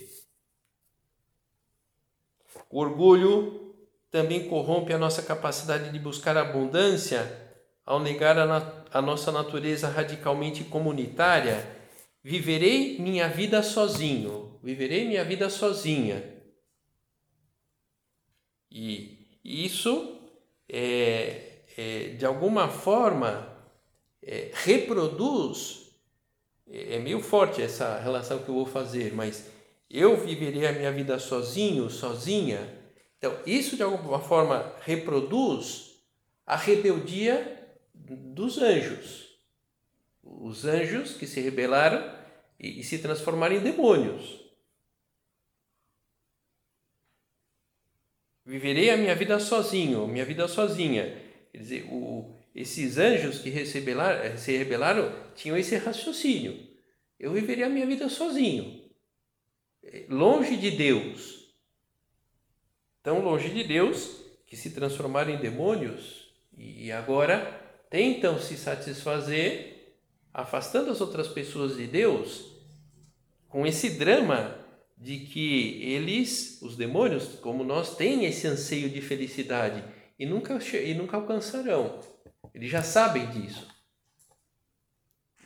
O 2.69 2.79
orgulho 2.79 3.73
também 4.11 4.47
corrompe 4.47 4.93
a 4.93 4.97
nossa 4.97 5.23
capacidade 5.23 5.91
de 5.91 5.99
buscar 5.99 6.37
abundância 6.37 7.49
ao 7.85 7.99
negar 7.99 8.37
a, 8.37 8.85
a 8.93 9.01
nossa 9.01 9.31
natureza 9.31 9.89
radicalmente 9.89 10.63
comunitária. 10.63 11.67
Viverei 12.23 12.99
minha 12.99 13.27
vida 13.27 13.63
sozinho, 13.63 14.59
viverei 14.63 15.07
minha 15.07 15.23
vida 15.23 15.49
sozinha. 15.49 16.38
E 18.71 19.27
isso, 19.43 20.19
é, 20.67 21.63
é 21.77 22.15
de 22.17 22.25
alguma 22.25 22.67
forma, 22.67 23.47
é, 24.21 24.51
reproduz. 24.53 25.91
É, 26.69 26.95
é 26.95 26.99
meio 26.99 27.21
forte 27.21 27.61
essa 27.61 27.99
relação 27.99 28.39
que 28.39 28.49
eu 28.49 28.55
vou 28.55 28.65
fazer, 28.65 29.13
mas 29.13 29.45
eu 29.89 30.15
viverei 30.17 30.67
a 30.67 30.71
minha 30.71 30.91
vida 30.91 31.17
sozinho, 31.17 31.89
sozinha. 31.89 32.77
Então, 33.17 33.35
isso 33.45 33.75
de 33.75 33.83
alguma 33.83 34.19
forma 34.19 34.73
reproduz 34.81 35.89
a 36.45 36.55
rebeldia 36.55 37.67
dos 37.93 38.57
anjos. 38.57 39.39
Os 40.23 40.65
anjos 40.65 41.13
que 41.13 41.25
se 41.25 41.41
rebelaram 41.41 42.17
e, 42.59 42.79
e 42.79 42.83
se 42.83 42.99
transformaram 42.99 43.55
em 43.55 43.59
demônios. 43.59 44.38
Viverei 48.49 48.89
a 48.89 48.97
minha 48.97 49.13
vida 49.13 49.39
sozinho, 49.39 50.07
minha 50.07 50.25
vida 50.25 50.47
sozinha. 50.47 51.15
Quer 51.51 51.59
dizer, 51.59 51.87
o, 51.91 52.35
esses 52.55 52.97
anjos 52.97 53.37
que 53.37 53.51
se 53.63 54.57
rebelaram 54.57 55.13
tinham 55.35 55.55
esse 55.55 55.75
raciocínio. 55.75 56.57
Eu 57.19 57.31
viveria 57.31 57.67
a 57.67 57.69
minha 57.69 57.85
vida 57.85 58.09
sozinho, 58.09 58.89
longe 60.09 60.57
de 60.57 60.71
Deus. 60.71 61.53
Tão 63.03 63.21
longe 63.21 63.49
de 63.49 63.63
Deus 63.63 64.19
que 64.47 64.57
se 64.57 64.71
transformaram 64.71 65.29
em 65.29 65.37
demônios 65.37 66.33
e 66.57 66.91
agora 66.91 67.39
tentam 67.87 68.39
se 68.39 68.57
satisfazer 68.57 69.93
afastando 70.33 70.89
as 70.89 70.99
outras 70.99 71.27
pessoas 71.27 71.77
de 71.77 71.85
Deus 71.85 72.51
com 73.47 73.67
esse 73.67 73.91
drama 73.91 74.68
de 74.99 75.19
que 75.19 75.81
eles, 75.81 76.61
os 76.61 76.75
demônios, 76.75 77.35
como 77.41 77.63
nós, 77.63 77.95
têm 77.95 78.25
esse 78.25 78.45
anseio 78.45 78.89
de 78.89 78.99
felicidade 78.99 79.81
e 80.19 80.25
nunca, 80.25 80.59
e 80.75 80.93
nunca 80.93 81.15
alcançarão. 81.15 81.99
Eles 82.53 82.69
já 82.69 82.83
sabem 82.83 83.29
disso. 83.29 83.65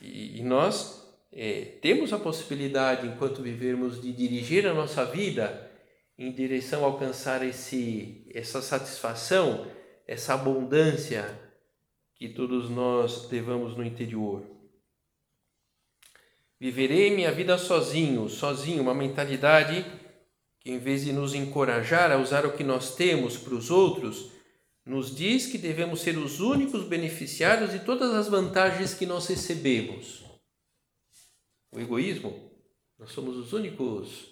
E, 0.02 0.40
e 0.40 0.44
nós 0.44 1.08
é, 1.32 1.78
temos 1.82 2.12
a 2.12 2.20
possibilidade, 2.20 3.06
enquanto 3.06 3.44
vivermos, 3.44 4.02
de 4.02 4.12
dirigir 4.12 4.66
a 4.66 4.74
nossa 4.74 5.06
vida 5.06 5.72
em 6.18 6.32
direção 6.32 6.84
a 6.84 6.88
alcançar 6.88 7.46
esse, 7.46 8.28
essa 8.34 8.62
satisfação, 8.62 9.68
essa 10.08 10.34
abundância 10.34 11.40
que 12.16 12.30
todos 12.30 12.70
nós 12.70 13.30
levamos 13.30 13.78
no 13.78 13.84
interior. 13.84 14.46
Viverei 16.64 17.14
minha 17.14 17.30
vida 17.30 17.58
sozinho, 17.58 18.30
sozinho, 18.30 18.82
uma 18.82 18.94
mentalidade 18.94 19.86
que, 20.62 20.72
em 20.72 20.80
vez 20.80 21.04
de 21.04 21.12
nos 21.12 21.36
encorajar 21.36 22.10
a 22.10 22.18
usar 22.18 22.46
o 22.46 22.54
que 22.54 22.64
nós 22.64 22.96
temos 22.96 23.36
para 23.36 23.54
os 23.54 23.70
outros, 23.70 24.32
nos 24.86 25.14
diz 25.14 25.46
que 25.46 25.58
devemos 25.58 26.00
ser 26.00 26.18
os 26.18 26.40
únicos 26.40 26.88
beneficiários 26.88 27.74
de 27.74 27.80
todas 27.80 28.14
as 28.14 28.30
vantagens 28.30 28.94
que 28.94 29.06
nós 29.06 29.28
recebemos. 29.28 30.24
O 31.70 31.82
egoísmo, 31.82 32.50
nós 32.98 33.12
somos 33.12 33.36
os 33.36 33.52
únicos 33.52 34.30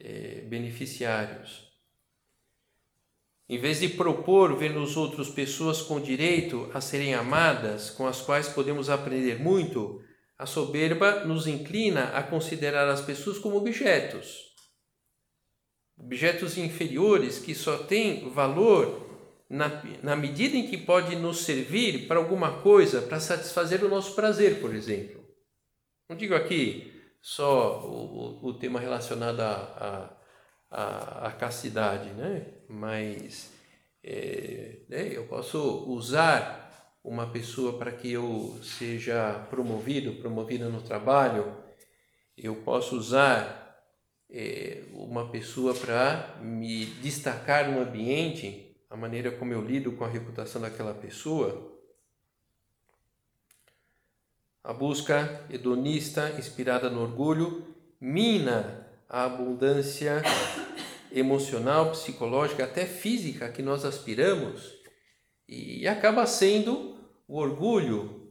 é, 0.00 0.40
beneficiários. 0.40 1.70
Em 3.48 3.58
vez 3.58 3.78
de 3.78 3.88
propor 3.88 4.58
ver 4.58 4.72
nos 4.72 4.96
outros 4.96 5.30
pessoas 5.30 5.80
com 5.80 6.00
direito 6.00 6.68
a 6.74 6.80
serem 6.80 7.14
amadas, 7.14 7.88
com 7.88 8.04
as 8.04 8.20
quais 8.20 8.48
podemos 8.48 8.90
aprender 8.90 9.38
muito, 9.38 10.02
a 10.38 10.46
soberba 10.46 11.24
nos 11.24 11.46
inclina 11.46 12.16
a 12.16 12.22
considerar 12.22 12.88
as 12.88 13.00
pessoas 13.00 13.38
como 13.38 13.56
objetos. 13.56 14.52
Objetos 15.98 16.58
inferiores 16.58 17.38
que 17.38 17.54
só 17.54 17.78
têm 17.78 18.28
valor 18.30 19.08
na, 19.48 19.82
na 20.02 20.16
medida 20.16 20.56
em 20.56 20.68
que 20.68 20.78
pode 20.78 21.14
nos 21.16 21.44
servir 21.44 22.08
para 22.08 22.18
alguma 22.18 22.62
coisa, 22.62 23.02
para 23.02 23.20
satisfazer 23.20 23.84
o 23.84 23.88
nosso 23.88 24.14
prazer, 24.14 24.60
por 24.60 24.74
exemplo. 24.74 25.22
Não 26.08 26.16
digo 26.16 26.34
aqui 26.34 26.90
só 27.20 27.80
o, 27.82 28.46
o 28.46 28.54
tema 28.54 28.80
relacionado 28.80 29.40
à 29.40 30.18
a, 30.72 31.26
a, 31.28 31.32
castidade, 31.32 32.08
né? 32.10 32.46
mas 32.66 33.52
é, 34.02 34.78
né? 34.88 35.10
eu 35.14 35.26
posso 35.26 35.84
usar 35.86 36.61
uma 37.04 37.26
pessoa 37.26 37.78
para 37.78 37.90
que 37.90 38.12
eu 38.12 38.58
seja 38.62 39.46
promovido, 39.50 40.14
promovida 40.20 40.68
no 40.68 40.80
trabalho, 40.80 41.56
eu 42.36 42.56
posso 42.56 42.96
usar 42.96 43.62
é, 44.30 44.84
uma 44.92 45.28
pessoa 45.28 45.74
para 45.74 46.38
me 46.40 46.86
destacar 46.86 47.70
no 47.70 47.80
ambiente 47.80 48.76
a 48.88 48.96
maneira 48.96 49.30
como 49.30 49.52
eu 49.52 49.62
lido 49.62 49.92
com 49.92 50.04
a 50.04 50.08
reputação 50.08 50.60
daquela 50.60 50.94
pessoa, 50.94 51.72
a 54.62 54.72
busca 54.72 55.44
hedonista, 55.50 56.30
inspirada 56.38 56.88
no 56.88 57.02
orgulho, 57.02 57.74
mina 58.00 58.86
a 59.08 59.24
abundância 59.24 60.22
emocional, 61.10 61.90
psicológica, 61.90 62.64
até 62.64 62.86
física 62.86 63.50
que 63.50 63.60
nós 63.60 63.84
aspiramos 63.84 64.81
e 65.52 65.86
acaba 65.86 66.24
sendo 66.24 66.96
o 67.28 67.36
orgulho 67.36 68.30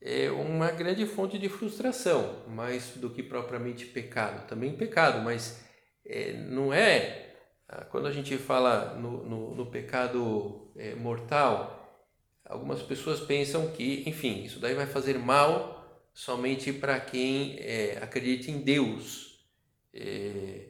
é 0.00 0.30
uma 0.30 0.70
grande 0.70 1.06
fonte 1.06 1.38
de 1.38 1.48
frustração, 1.48 2.44
mais 2.48 2.96
do 2.96 3.10
que 3.10 3.22
propriamente 3.22 3.86
pecado. 3.86 4.46
Também 4.46 4.76
pecado, 4.76 5.22
mas 5.22 5.64
é, 6.04 6.32
não 6.32 6.72
é 6.72 7.34
ah, 7.68 7.84
quando 7.84 8.06
a 8.06 8.12
gente 8.12 8.36
fala 8.38 8.94
no, 8.94 9.24
no, 9.24 9.54
no 9.54 9.66
pecado 9.66 10.72
é, 10.76 10.94
mortal, 10.94 12.04
algumas 12.44 12.82
pessoas 12.82 13.20
pensam 13.20 13.68
que, 13.72 14.08
enfim, 14.08 14.44
isso 14.44 14.60
daí 14.60 14.74
vai 14.74 14.86
fazer 14.86 15.18
mal 15.18 16.04
somente 16.12 16.72
para 16.72 17.00
quem 17.00 17.56
é, 17.58 17.98
acredita 18.00 18.50
em 18.50 18.60
Deus. 18.60 19.44
É, 19.92 20.68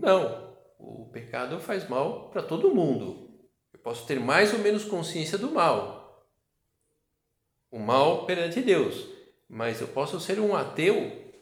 não, 0.00 0.56
o 0.78 1.10
pecado 1.10 1.58
faz 1.58 1.88
mal 1.88 2.30
para 2.30 2.42
todo 2.42 2.74
mundo. 2.74 3.23
Posso 3.84 4.04
ter 4.06 4.18
mais 4.18 4.52
ou 4.52 4.58
menos 4.58 4.84
consciência 4.84 5.38
do 5.38 5.52
mal, 5.52 6.26
o 7.70 7.78
mal 7.78 8.26
perante 8.26 8.60
Deus, 8.60 9.06
mas 9.48 9.80
eu 9.80 9.86
posso 9.86 10.18
ser 10.18 10.40
um 10.40 10.56
ateu 10.56 11.32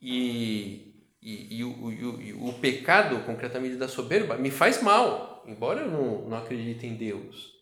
e 0.00 0.86
e, 1.20 1.56
e, 1.56 1.64
o, 1.64 1.90
e, 1.90 2.32
o, 2.34 2.48
o, 2.50 2.52
pecado, 2.60 3.24
concretamente 3.24 3.74
da 3.74 3.88
soberba, 3.88 4.36
me 4.36 4.48
faz 4.48 4.80
mal, 4.80 5.42
embora 5.44 5.80
eu 5.80 5.90
não, 5.90 6.28
não 6.28 6.36
acredite 6.36 6.86
em 6.86 6.94
Deus. 6.94 7.52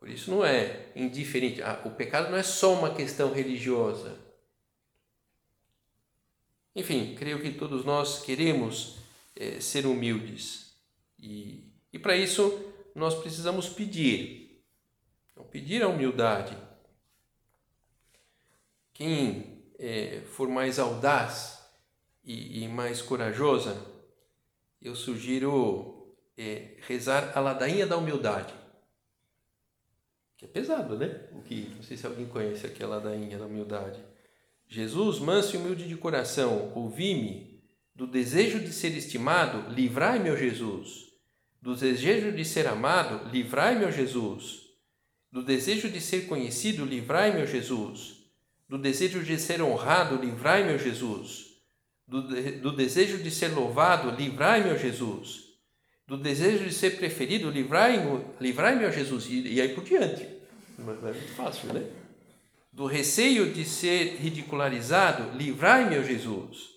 Por 0.00 0.08
isso 0.08 0.32
não 0.32 0.44
é 0.44 0.86
indiferente. 0.96 1.62
Ah, 1.62 1.80
o 1.84 1.90
pecado 1.90 2.28
não 2.28 2.36
é 2.36 2.42
só 2.42 2.74
uma 2.74 2.92
questão 2.92 3.32
religiosa. 3.32 4.18
Enfim, 6.74 7.14
creio 7.14 7.40
que 7.40 7.52
todos 7.52 7.84
nós 7.84 8.20
queremos 8.20 8.96
é, 9.36 9.60
ser 9.60 9.86
humildes. 9.86 10.74
E, 11.20 11.70
e 11.92 12.00
para 12.00 12.16
isso 12.16 12.71
nós 12.94 13.14
precisamos 13.14 13.68
pedir. 13.68 14.62
Então, 15.30 15.44
pedir 15.44 15.82
a 15.82 15.88
humildade. 15.88 16.56
Quem 18.92 19.64
é, 19.78 20.22
for 20.26 20.48
mais 20.48 20.78
audaz, 20.78 21.62
e, 22.24 22.62
e 22.62 22.68
mais 22.68 23.02
corajosa, 23.02 23.76
eu 24.80 24.94
sugiro 24.94 26.14
é, 26.36 26.76
rezar 26.86 27.32
a 27.36 27.40
ladainha 27.40 27.86
da 27.86 27.96
humildade. 27.96 28.54
Que 30.36 30.44
é 30.44 30.48
pesado, 30.48 30.96
né? 30.96 31.28
O 31.32 31.42
que, 31.42 31.72
não 31.74 31.82
sei 31.82 31.96
se 31.96 32.06
alguém 32.06 32.26
conhece 32.26 32.66
aqui 32.66 32.82
a 32.82 32.88
ladainha 32.88 33.38
da 33.38 33.46
humildade. 33.46 34.02
Jesus, 34.66 35.18
manso 35.18 35.54
e 35.54 35.58
humilde 35.58 35.86
de 35.86 35.96
coração, 35.96 36.72
ouvi-me. 36.74 37.52
Do 37.94 38.06
desejo 38.06 38.58
de 38.58 38.72
ser 38.72 38.96
estimado, 38.96 39.70
livrai-me, 39.70 40.34
Jesus. 40.36 41.11
Do 41.62 41.74
desejo 41.74 42.32
de 42.32 42.44
ser 42.44 42.66
amado, 42.66 43.30
livrai-me, 43.30 43.86
ó 43.86 43.90
Jesus. 43.90 44.62
Do 45.30 45.42
desejo 45.42 45.88
de 45.88 46.00
ser 46.00 46.26
conhecido, 46.26 46.84
livrai-me, 46.84 47.40
ó 47.40 47.46
Jesus. 47.46 48.16
Do 48.68 48.76
desejo 48.76 49.22
de 49.22 49.38
ser 49.38 49.62
honrado, 49.62 50.16
livrai-me, 50.16 50.74
ó 50.74 50.76
Jesus 50.76 51.52
do, 52.12 52.22
do 52.60 52.72
desejo 52.72 53.18
de 53.18 53.30
ser 53.30 53.48
louvado, 53.48 54.10
livrai-me, 54.10 54.70
ó 54.70 54.76
Jesus. 54.76 55.44
Do 56.06 56.18
desejo 56.18 56.64
de 56.64 56.72
ser 56.72 56.98
preferido, 56.98 57.50
livrai-me, 57.50 58.22
livrai-me, 58.38 58.84
ó 58.84 58.90
Jesus. 58.90 59.26
E, 59.30 59.54
e 59.54 59.60
aí 59.60 59.70
por 59.70 59.82
diante. 59.82 60.22
É 60.22 60.82
muito 60.82 61.34
fácil, 61.34 61.72
né? 61.72 61.82
Do 62.70 62.86
receio 62.86 63.52
de 63.52 63.64
ser 63.64 64.16
ridicularizado, 64.16 65.36
livrai-me, 65.36 65.98
ó 65.98 66.02
Jesus. 66.02 66.72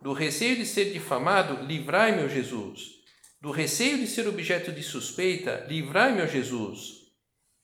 Do 0.00 0.14
receio 0.14 0.56
de 0.56 0.64
ser 0.64 0.92
difamado, 0.92 1.66
livrai-me, 1.66 2.24
ó 2.24 2.28
Jesus. 2.28 2.99
Do 3.40 3.50
receio 3.50 3.98
de 3.98 4.06
ser 4.06 4.28
objeto 4.28 4.70
de 4.70 4.82
suspeita, 4.82 5.64
livrai-me, 5.68 6.20
ó 6.20 6.26
Jesus. 6.26 7.00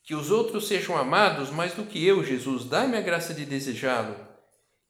Que 0.03 0.15
os 0.15 0.31
outros 0.31 0.69
sejam 0.69 0.97
amados 0.97 1.51
mais 1.51 1.75
do 1.75 1.85
que 1.85 2.05
eu, 2.05 2.25
Jesus, 2.25 2.65
dai-me 2.65 2.97
a 2.97 3.01
graça 3.01 3.35
de 3.35 3.45
desejá-lo. 3.45 4.17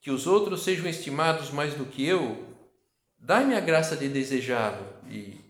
Que 0.01 0.11
os 0.11 0.27
outros 0.27 0.63
sejam 0.63 0.89
estimados 0.89 1.51
mais 1.51 1.75
do 1.75 1.87
que 1.87 2.07
eu, 2.07 2.47
dai-me 3.19 3.57
a 3.57 3.61
graça 3.61 3.97
de 3.97 4.09
desejá-lo. 4.09 4.87
E, 5.11 5.41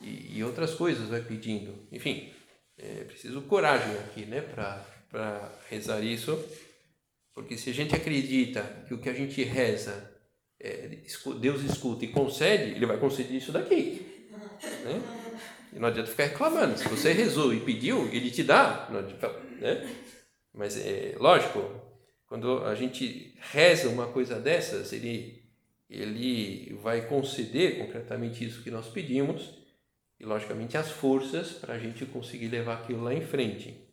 e, 0.00 0.38
e, 0.38 0.44
outras 0.44 0.74
coisas 0.74 1.08
vai 1.08 1.20
pedindo. 1.20 1.86
Enfim, 1.92 2.32
é 2.78 3.04
preciso 3.04 3.42
coragem 3.42 3.92
aqui, 3.98 4.24
né, 4.24 4.40
para 4.40 5.52
rezar 5.68 6.00
isso, 6.00 6.42
porque 7.34 7.58
se 7.58 7.70
a 7.70 7.74
gente 7.74 7.94
acredita 7.94 8.62
que 8.86 8.94
o 8.94 8.98
que 8.98 9.08
a 9.08 9.14
gente 9.14 9.42
reza 9.42 10.16
é, 10.60 10.98
Deus 11.40 11.62
escuta 11.62 12.04
e 12.04 12.08
concede, 12.08 12.72
Ele 12.72 12.86
vai 12.86 12.98
conceder 12.98 13.36
isso 13.36 13.52
daqui, 13.52 14.07
né? 14.62 15.02
E 15.72 15.78
não 15.78 15.88
adianta 15.88 16.10
ficar 16.10 16.24
reclamando. 16.24 16.78
Se 16.78 16.88
você 16.88 17.12
rezou 17.12 17.52
e 17.52 17.60
pediu, 17.60 18.08
Ele 18.08 18.30
te 18.30 18.42
dá, 18.42 18.88
né? 19.60 19.94
Mas 20.52 20.76
é 20.76 21.14
lógico, 21.18 21.60
quando 22.26 22.64
a 22.64 22.74
gente 22.74 23.34
reza 23.40 23.88
uma 23.88 24.06
coisa 24.08 24.38
dessas, 24.38 24.92
ele, 24.92 25.42
ele 25.88 26.78
vai 26.82 27.06
conceder 27.06 27.78
concretamente 27.78 28.44
isso 28.44 28.62
que 28.62 28.70
nós 28.70 28.88
pedimos 28.88 29.54
e, 30.20 30.24
logicamente, 30.24 30.76
as 30.76 30.90
forças 30.90 31.52
para 31.52 31.74
a 31.74 31.78
gente 31.78 32.04
conseguir 32.04 32.48
levar 32.48 32.78
aquilo 32.78 33.04
lá 33.04 33.14
em 33.14 33.22
frente. 33.22 33.88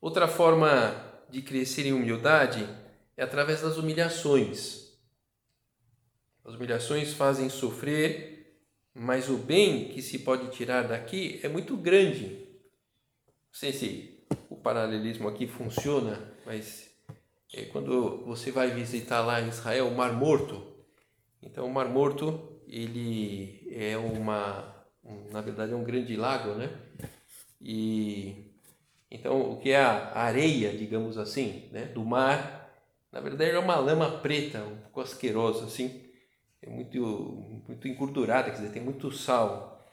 Outra 0.00 0.28
forma 0.28 0.94
de 1.30 1.40
crescer 1.40 1.86
em 1.86 1.92
humildade 1.92 2.68
é 3.16 3.22
através 3.22 3.62
das 3.62 3.78
humilhações. 3.78 4.92
As 6.44 6.54
humilhações 6.54 7.14
fazem 7.14 7.48
sofrer, 7.48 8.33
mas 8.94 9.28
o 9.28 9.36
bem 9.36 9.88
que 9.88 10.00
se 10.00 10.20
pode 10.20 10.50
tirar 10.50 10.82
daqui 10.86 11.40
é 11.42 11.48
muito 11.48 11.76
grande. 11.76 12.28
Não 12.28 13.52
sei 13.52 13.72
se 13.72 14.20
o 14.48 14.56
paralelismo 14.56 15.28
aqui 15.28 15.46
funciona, 15.46 16.20
mas 16.46 16.90
é, 17.52 17.64
quando 17.66 18.24
você 18.24 18.50
vai 18.50 18.70
visitar 18.70 19.20
lá 19.20 19.40
em 19.40 19.48
Israel 19.48 19.88
o 19.88 19.94
Mar 19.96 20.12
Morto, 20.12 20.62
então 21.42 21.66
o 21.66 21.72
Mar 21.72 21.88
Morto 21.88 22.60
ele 22.68 23.68
é 23.70 23.96
uma, 23.96 24.74
um, 25.04 25.30
na 25.30 25.40
verdade 25.40 25.72
é 25.72 25.76
um 25.76 25.84
grande 25.84 26.16
lago, 26.16 26.54
né? 26.54 26.70
E 27.60 28.50
Então, 29.10 29.52
o 29.52 29.60
que 29.60 29.70
é 29.70 29.76
a 29.80 30.18
areia, 30.18 30.76
digamos 30.76 31.16
assim, 31.18 31.68
né, 31.70 31.84
do 31.86 32.04
mar, 32.04 32.68
na 33.12 33.20
verdade 33.20 33.52
é 33.52 33.58
uma 33.58 33.76
lama 33.76 34.18
preta, 34.18 34.58
um 34.64 34.76
pouco 34.78 35.00
asquerosa, 35.00 35.66
assim, 35.66 36.02
é 36.60 36.68
muito, 36.68 37.53
muito 37.66 37.88
engordurada, 37.88 38.50
quer 38.50 38.56
dizer, 38.56 38.72
tem 38.72 38.82
muito 38.82 39.10
sal. 39.12 39.84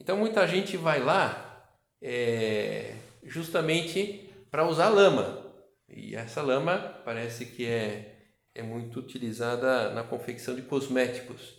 Então, 0.00 0.16
muita 0.16 0.46
gente 0.46 0.76
vai 0.76 1.00
lá 1.00 1.68
é, 2.00 2.94
justamente 3.22 4.30
para 4.50 4.66
usar 4.66 4.88
lama. 4.88 5.46
E 5.88 6.14
essa 6.14 6.42
lama 6.42 6.78
parece 7.04 7.46
que 7.46 7.66
é, 7.66 8.16
é 8.54 8.62
muito 8.62 9.00
utilizada 9.00 9.90
na 9.90 10.02
confecção 10.02 10.54
de 10.54 10.62
cosméticos. 10.62 11.58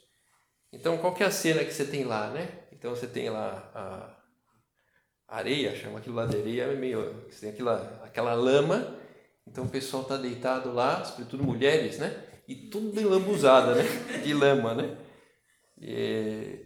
Então, 0.72 0.98
qual 0.98 1.14
que 1.14 1.24
é 1.24 1.26
a 1.26 1.32
cena 1.32 1.64
que 1.64 1.74
você 1.74 1.86
tem 1.86 2.04
lá, 2.04 2.30
né? 2.30 2.48
Então, 2.72 2.92
você 2.92 3.08
tem 3.08 3.30
lá 3.30 3.72
a 5.28 5.38
areia, 5.38 5.76
chama 5.76 6.00
aquilo 6.00 6.16
lá 6.16 6.26
de 6.26 6.38
areia, 6.38 6.64
é 6.64 6.76
meio, 6.76 7.26
você 7.30 7.42
tem 7.42 7.50
aquela, 7.50 8.02
aquela 8.04 8.34
lama, 8.34 8.96
então 9.46 9.66
o 9.66 9.70
pessoal 9.70 10.04
está 10.04 10.18
deitado 10.18 10.72
lá, 10.72 11.04
sobretudo 11.04 11.44
mulheres, 11.44 11.98
né? 12.00 12.24
E 12.48 12.56
tudo 12.56 13.08
lambuzada, 13.08 13.76
né? 13.76 13.84
De 14.24 14.34
lama, 14.34 14.74
né? 14.74 14.98
E, 15.82 16.66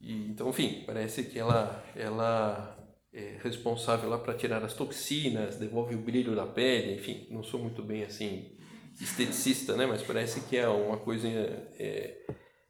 e, 0.00 0.30
então, 0.30 0.48
enfim, 0.48 0.84
parece 0.86 1.24
que 1.24 1.38
ela, 1.38 1.84
ela 1.94 2.76
é 3.12 3.38
responsável 3.42 4.08
lá 4.08 4.18
para 4.18 4.34
tirar 4.34 4.62
as 4.64 4.74
toxinas, 4.74 5.56
devolve 5.56 5.94
o 5.94 6.02
brilho 6.02 6.34
da 6.34 6.46
pele, 6.46 6.94
enfim, 6.94 7.26
não 7.30 7.42
sou 7.42 7.60
muito 7.60 7.82
bem 7.82 8.02
assim 8.04 8.56
esteticista, 9.00 9.76
né? 9.76 9.86
Mas 9.86 10.02
parece 10.02 10.40
que 10.42 10.56
é 10.56 10.68
uma 10.68 10.98
coisa 10.98 11.28
é, 11.28 12.16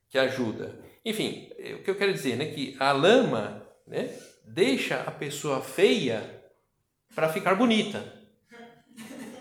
que 0.09 0.19
ajuda. 0.19 0.79
Enfim, 1.05 1.51
é, 1.59 1.75
o 1.75 1.83
que 1.83 1.91
eu 1.91 1.97
quero 1.97 2.13
dizer, 2.13 2.37
né? 2.37 2.47
Que 2.47 2.77
a 2.79 2.93
lama, 2.93 3.67
né? 3.87 4.11
Deixa 4.45 5.03
a 5.03 5.11
pessoa 5.11 5.61
feia 5.61 6.43
para 7.15 7.33
ficar 7.33 7.55
bonita. 7.55 8.19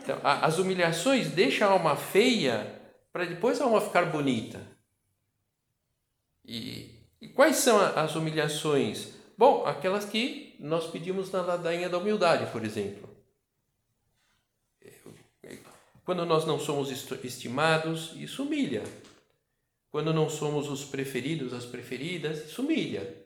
Então, 0.01 0.19
a, 0.23 0.45
as 0.45 0.57
humilhações 0.57 1.29
deixam 1.29 1.67
a 1.67 1.71
alma 1.71 1.95
feia 1.95 2.81
para 3.11 3.25
depois 3.25 3.59
a 3.59 3.65
alma 3.65 3.81
ficar 3.81 4.05
bonita. 4.05 4.76
E, 6.47 6.95
e 7.21 7.27
quais 7.27 7.57
são 7.57 7.77
as 7.79 8.15
humilhações? 8.15 9.09
Bom, 9.37 9.65
aquelas 9.65 10.05
que 10.05 10.55
nós 10.59 10.87
pedimos 10.87 11.29
na 11.31 11.41
ladainha 11.41 11.89
da 11.89 11.97
humildade, 11.97 12.49
por 12.51 12.63
exemplo. 12.63 13.07
Quando 16.05 16.25
nós 16.25 16.45
não 16.45 16.57
somos 16.57 16.89
estimados, 16.89 18.13
isso 18.15 18.43
humilha. 18.43 18.83
Quando 19.91 20.13
não 20.13 20.29
somos 20.29 20.69
os 20.69 20.85
preferidos, 20.85 21.53
as 21.53 21.65
preferidas, 21.65 22.45
isso 22.45 22.61
humilha. 22.61 23.25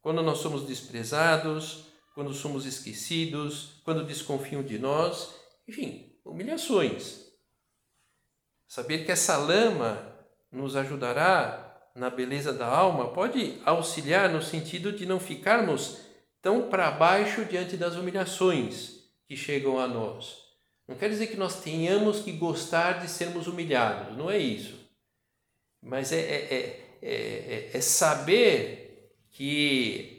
Quando 0.00 0.22
nós 0.22 0.38
somos 0.38 0.66
desprezados, 0.66 1.84
quando 2.14 2.32
somos 2.32 2.64
esquecidos, 2.64 3.80
quando 3.84 4.06
desconfiam 4.06 4.62
de 4.62 4.78
nós, 4.78 5.34
enfim, 5.68 6.16
humilhações. 6.24 7.26
Saber 8.66 9.04
que 9.04 9.12
essa 9.12 9.36
lama 9.36 10.16
nos 10.50 10.76
ajudará 10.76 11.69
na 11.94 12.10
beleza 12.10 12.52
da 12.52 12.66
alma 12.66 13.12
pode 13.12 13.60
auxiliar 13.64 14.28
no 14.28 14.42
sentido 14.42 14.92
de 14.92 15.06
não 15.06 15.18
ficarmos 15.18 15.98
tão 16.40 16.68
para 16.68 16.90
baixo 16.90 17.44
diante 17.44 17.76
das 17.76 17.96
humilhações 17.96 19.00
que 19.26 19.36
chegam 19.36 19.78
a 19.78 19.86
nós. 19.86 20.38
Não 20.86 20.96
quer 20.96 21.08
dizer 21.08 21.28
que 21.28 21.36
nós 21.36 21.62
tenhamos 21.62 22.20
que 22.20 22.32
gostar 22.32 23.00
de 23.00 23.08
sermos 23.08 23.46
humilhados, 23.46 24.16
não 24.16 24.30
é 24.30 24.38
isso. 24.38 24.78
Mas 25.82 26.12
é, 26.12 26.20
é, 26.20 26.98
é, 27.00 27.70
é 27.72 27.80
saber 27.80 29.14
que 29.30 30.18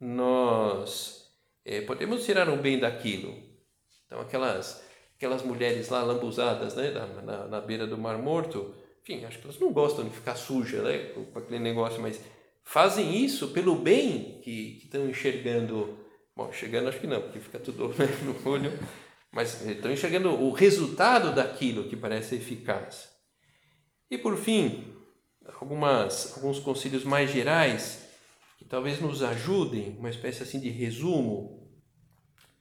nós 0.00 1.32
podemos 1.86 2.24
tirar 2.24 2.48
um 2.48 2.60
bem 2.60 2.78
daquilo. 2.78 3.34
Então, 4.06 4.20
aquelas, 4.20 4.84
aquelas 5.16 5.42
mulheres 5.42 5.88
lá 5.88 6.02
lambuzadas 6.02 6.74
né, 6.74 6.90
na, 6.90 7.06
na, 7.22 7.46
na 7.46 7.60
beira 7.60 7.86
do 7.86 7.96
Mar 7.96 8.18
Morto, 8.18 8.74
enfim, 9.02 9.24
acho 9.24 9.38
que 9.38 9.44
elas 9.44 9.58
não 9.58 9.72
gostam 9.72 10.04
de 10.04 10.10
ficar 10.10 10.36
suja 10.36 10.82
né, 10.82 10.98
com 11.32 11.38
aquele 11.38 11.58
negócio, 11.58 12.00
mas 12.00 12.20
fazem 12.62 13.24
isso 13.24 13.48
pelo 13.48 13.74
bem 13.74 14.40
que, 14.42 14.78
estão 14.84 15.08
enxergando. 15.08 15.98
Bom, 16.36 16.48
enxergando 16.48 16.88
acho 16.88 17.00
que 17.00 17.06
não, 17.06 17.20
porque 17.20 17.40
fica 17.40 17.58
tudo 17.58 17.88
né, 17.98 18.06
no 18.22 18.48
olho, 18.48 18.72
mas 19.32 19.66
estão 19.66 19.90
enxergando 19.90 20.30
o 20.30 20.52
resultado 20.52 21.34
daquilo 21.34 21.88
que 21.88 21.96
parece 21.96 22.36
eficaz. 22.36 23.10
E 24.08 24.16
por 24.16 24.36
fim, 24.36 24.94
algumas, 25.60 26.36
alguns 26.36 26.60
conselhos 26.60 27.02
mais 27.02 27.30
gerais 27.30 28.08
que 28.56 28.64
talvez 28.64 29.00
nos 29.00 29.22
ajudem, 29.22 29.96
uma 29.98 30.10
espécie 30.10 30.44
assim 30.44 30.60
de 30.60 30.68
resumo 30.68 31.68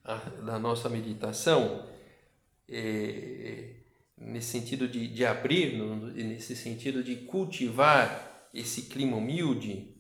a, 0.04 0.16
da 0.16 0.58
nossa 0.58 0.90
meditação, 0.90 1.88
é, 2.68 3.81
nesse 4.22 4.52
sentido 4.52 4.88
de, 4.88 5.08
de 5.08 5.26
abrir, 5.26 5.78
nesse 6.14 6.56
sentido 6.56 7.04
de 7.04 7.16
cultivar 7.16 8.50
esse 8.54 8.84
clima 8.84 9.18
humilde. 9.18 9.98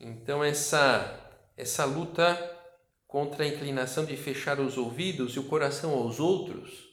Então, 0.00 0.42
essa, 0.42 1.30
essa 1.56 1.84
luta 1.84 2.56
contra 3.06 3.44
a 3.44 3.48
inclinação 3.48 4.04
de 4.04 4.16
fechar 4.16 4.60
os 4.60 4.76
ouvidos 4.76 5.34
e 5.34 5.38
o 5.38 5.44
coração 5.44 5.92
aos 5.92 6.18
outros. 6.18 6.88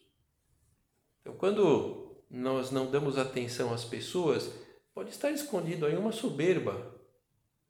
Então, 1.22 1.36
quando 1.36 2.24
nós 2.30 2.72
não 2.72 2.90
damos 2.90 3.18
atenção 3.18 3.74
às 3.74 3.84
pessoas, 3.84 4.52
pode 4.94 5.10
estar 5.12 5.32
escondido 5.32 5.86
aí 5.86 5.96
uma 5.96 6.12
soberba, 6.12 6.96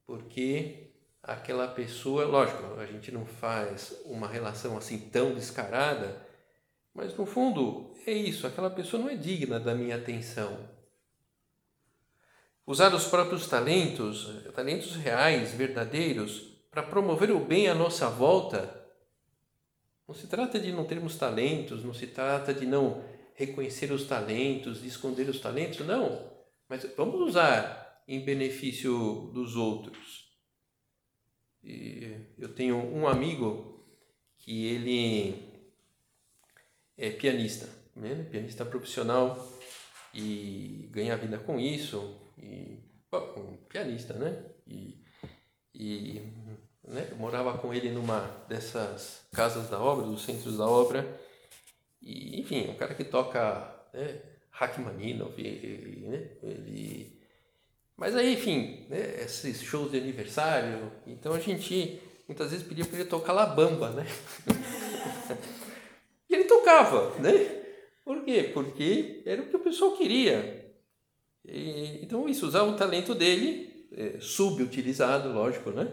porque 0.05 0.91
aquela 1.21 1.67
pessoa, 1.67 2.25
lógico, 2.25 2.79
a 2.79 2.85
gente 2.85 3.11
não 3.11 3.25
faz 3.25 3.99
uma 4.05 4.27
relação 4.27 4.77
assim 4.77 4.97
tão 5.09 5.33
descarada, 5.33 6.24
mas 6.95 7.15
no 7.17 7.25
fundo 7.25 7.93
é 8.07 8.13
isso, 8.13 8.47
aquela 8.47 8.69
pessoa 8.69 9.03
não 9.03 9.09
é 9.09 9.15
digna 9.17 9.59
da 9.59 9.75
minha 9.75 9.97
atenção. 9.97 10.73
Usar 12.65 12.95
os 12.95 13.05
próprios 13.05 13.47
talentos, 13.47 14.31
talentos 14.55 14.95
reais, 14.95 15.53
verdadeiros, 15.53 16.55
para 16.71 16.81
promover 16.81 17.29
o 17.31 17.39
bem 17.39 17.67
à 17.67 17.75
nossa 17.75 18.09
volta. 18.09 18.83
Não 20.07 20.15
se 20.15 20.27
trata 20.27 20.57
de 20.57 20.71
não 20.71 20.85
termos 20.85 21.17
talentos, 21.17 21.83
não 21.83 21.93
se 21.93 22.07
trata 22.07 22.53
de 22.53 22.65
não 22.65 23.03
reconhecer 23.35 23.91
os 23.91 24.05
talentos, 24.05 24.81
de 24.81 24.87
esconder 24.87 25.29
os 25.29 25.39
talentos, 25.39 25.85
não. 25.85 26.31
Mas 26.69 26.85
vamos 26.95 27.19
usar 27.19 28.03
em 28.07 28.23
benefício 28.23 29.29
dos 29.33 29.55
outros. 29.55 30.31
E 31.61 32.15
eu 32.37 32.53
tenho 32.53 32.77
um 32.77 33.07
amigo 33.07 33.85
que 34.37 34.65
ele 34.67 35.44
é 36.97 37.09
pianista, 37.09 37.69
né? 37.95 38.27
pianista 38.29 38.65
profissional 38.65 39.37
e 40.13 40.89
ganha 40.91 41.17
vida 41.17 41.37
com 41.37 41.59
isso. 41.59 42.15
E, 42.37 42.79
bom, 43.11 43.57
pianista, 43.69 44.13
né? 44.13 44.43
E, 44.67 45.03
e 45.73 46.21
né? 46.87 47.09
morava 47.17 47.57
com 47.57 47.73
ele 47.73 47.91
numa 47.91 48.21
dessas 48.47 49.27
casas 49.33 49.69
da 49.69 49.79
obra, 49.79 50.05
dos 50.05 50.23
centros 50.23 50.57
da 50.57 50.67
obra 50.67 51.19
e, 52.05 52.39
enfim, 52.39 52.69
um 52.69 52.75
cara 52.75 52.93
que 52.93 53.03
toca 53.03 53.73
né, 53.91 54.19
Rachmaninoff, 54.51 55.41
né, 55.41 56.29
ele... 56.43 57.19
Mas 57.97 58.15
aí, 58.15 58.33
enfim, 58.33 58.85
né, 58.89 59.23
esses 59.23 59.61
shows 59.61 59.91
de 59.91 59.97
aniversário, 59.97 60.91
então 61.07 61.33
a 61.33 61.39
gente 61.39 61.99
muitas 62.27 62.51
vezes 62.51 62.67
pedia 62.67 62.85
para 62.85 62.99
ele 62.99 63.09
tocar 63.09 63.33
La 63.33 63.45
Bamba, 63.45 63.89
né? 63.91 64.05
tocava, 66.65 67.11
né? 67.19 67.63
Por 68.03 68.23
quê? 68.23 68.49
Porque 68.53 69.21
era 69.25 69.41
o 69.41 69.47
que 69.47 69.55
o 69.55 69.59
pessoal 69.59 69.91
queria. 69.91 70.73
E, 71.47 71.99
então 72.01 72.27
isso, 72.27 72.47
usar 72.47 72.63
o 72.63 72.75
talento 72.75 73.13
dele, 73.13 73.87
é, 73.91 74.19
subutilizado, 74.19 75.31
lógico, 75.31 75.69
né? 75.69 75.91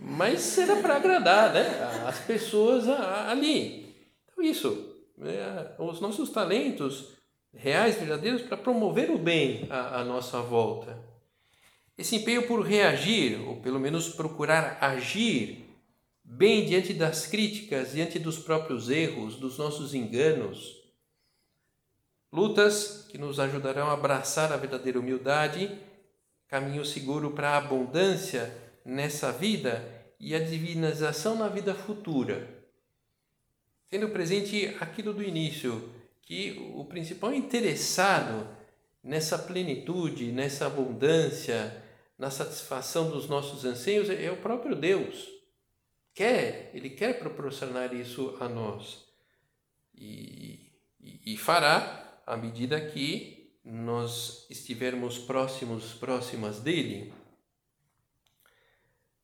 Mas 0.00 0.56
era 0.56 0.76
para 0.76 0.96
agradar 0.96 1.52
né? 1.52 1.66
as 2.06 2.20
pessoas 2.20 2.88
ali. 2.88 3.94
Então 4.24 4.42
isso, 4.42 4.96
é, 5.20 5.74
os 5.78 6.00
nossos 6.00 6.30
talentos 6.30 7.16
reais, 7.52 7.96
verdadeiros, 7.96 8.42
para 8.42 8.56
promover 8.56 9.10
o 9.10 9.18
bem 9.18 9.66
à, 9.68 10.00
à 10.00 10.04
nossa 10.04 10.40
volta. 10.40 10.98
Esse 11.96 12.16
empenho 12.16 12.46
por 12.46 12.60
reagir, 12.60 13.40
ou 13.46 13.56
pelo 13.56 13.80
menos 13.80 14.08
procurar 14.10 14.78
agir 14.80 15.67
bem 16.30 16.66
diante 16.66 16.92
das 16.92 17.26
críticas, 17.26 17.92
diante 17.92 18.18
dos 18.18 18.38
próprios 18.38 18.90
erros, 18.90 19.36
dos 19.36 19.56
nossos 19.58 19.94
enganos. 19.94 20.76
Lutas 22.32 23.06
que 23.10 23.16
nos 23.16 23.40
ajudarão 23.40 23.88
a 23.88 23.94
abraçar 23.94 24.52
a 24.52 24.56
verdadeira 24.56 25.00
humildade, 25.00 25.76
caminho 26.46 26.84
seguro 26.84 27.30
para 27.30 27.50
a 27.50 27.56
abundância 27.56 28.54
nessa 28.84 29.32
vida 29.32 29.82
e 30.20 30.34
a 30.34 30.38
divinização 30.38 31.34
na 31.36 31.48
vida 31.48 31.74
futura 31.74 32.58
tendo 33.88 34.08
presente 34.10 34.76
aquilo 34.80 35.12
do 35.12 35.22
início, 35.22 35.90
que 36.22 36.72
o 36.74 36.84
principal 36.84 37.32
interessado 37.32 38.46
nessa 39.02 39.38
plenitude, 39.38 40.30
nessa 40.30 40.66
abundância, 40.66 41.82
na 42.18 42.30
satisfação 42.30 43.10
dos 43.10 43.28
nossos 43.28 43.64
anseios 43.64 44.10
é 44.10 44.30
o 44.30 44.36
próprio 44.36 44.76
Deus. 44.76 45.37
Quer, 46.18 46.72
Ele 46.74 46.90
quer 46.90 47.20
proporcionar 47.20 47.94
isso 47.94 48.36
a 48.40 48.48
nós. 48.48 49.04
E, 49.94 50.72
e, 51.00 51.34
e 51.34 51.36
fará 51.36 52.20
à 52.26 52.36
medida 52.36 52.80
que 52.80 53.54
nós 53.64 54.44
estivermos 54.50 55.16
próximos, 55.16 55.94
próximas 55.94 56.58
dele. 56.58 57.12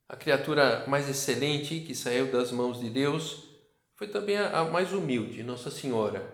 A 0.09 0.15
criatura 0.15 0.87
mais 0.87 1.09
excelente 1.09 1.81
que 1.81 1.97
saiu 1.97 2.31
das 2.31 2.53
mãos 2.53 2.79
de 2.79 2.89
Deus 2.89 3.43
foi 3.97 4.07
também 4.07 4.39
a 4.39 4.63
mais 4.65 4.93
humilde, 4.93 5.43
Nossa 5.43 5.73
Senhora. 5.73 6.33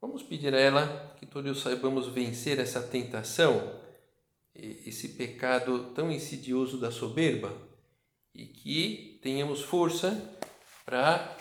Vamos 0.00 0.24
pedir 0.24 0.52
a 0.52 0.58
ela 0.58 1.14
que 1.16 1.26
todos 1.26 1.60
saibamos 1.60 2.08
vencer 2.08 2.58
essa 2.58 2.82
tentação, 2.82 3.78
esse 4.52 5.10
pecado 5.10 5.92
tão 5.94 6.10
insidioso 6.10 6.76
da 6.80 6.90
soberba 6.90 7.54
e 8.34 8.46
que 8.46 9.09
tenhamos 9.20 9.62
força 9.62 10.20
para 10.84 11.36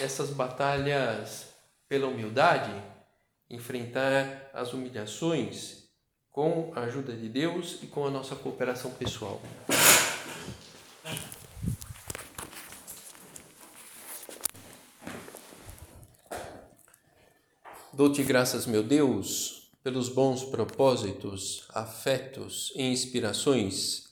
essas 0.00 0.30
batalhas 0.30 1.46
pela 1.88 2.08
humildade, 2.08 2.72
enfrentar 3.48 4.50
as 4.52 4.72
humilhações 4.72 5.84
com 6.30 6.72
a 6.74 6.80
ajuda 6.80 7.14
de 7.14 7.28
Deus 7.28 7.78
e 7.82 7.86
com 7.86 8.06
a 8.06 8.10
nossa 8.10 8.34
cooperação 8.34 8.90
pessoal. 8.92 9.40
Dou-te 17.92 18.22
graças, 18.22 18.66
meu 18.66 18.82
Deus, 18.82 19.70
pelos 19.84 20.08
bons 20.08 20.42
propósitos, 20.44 21.68
afetos 21.74 22.72
e 22.74 22.82
inspirações 22.82 24.11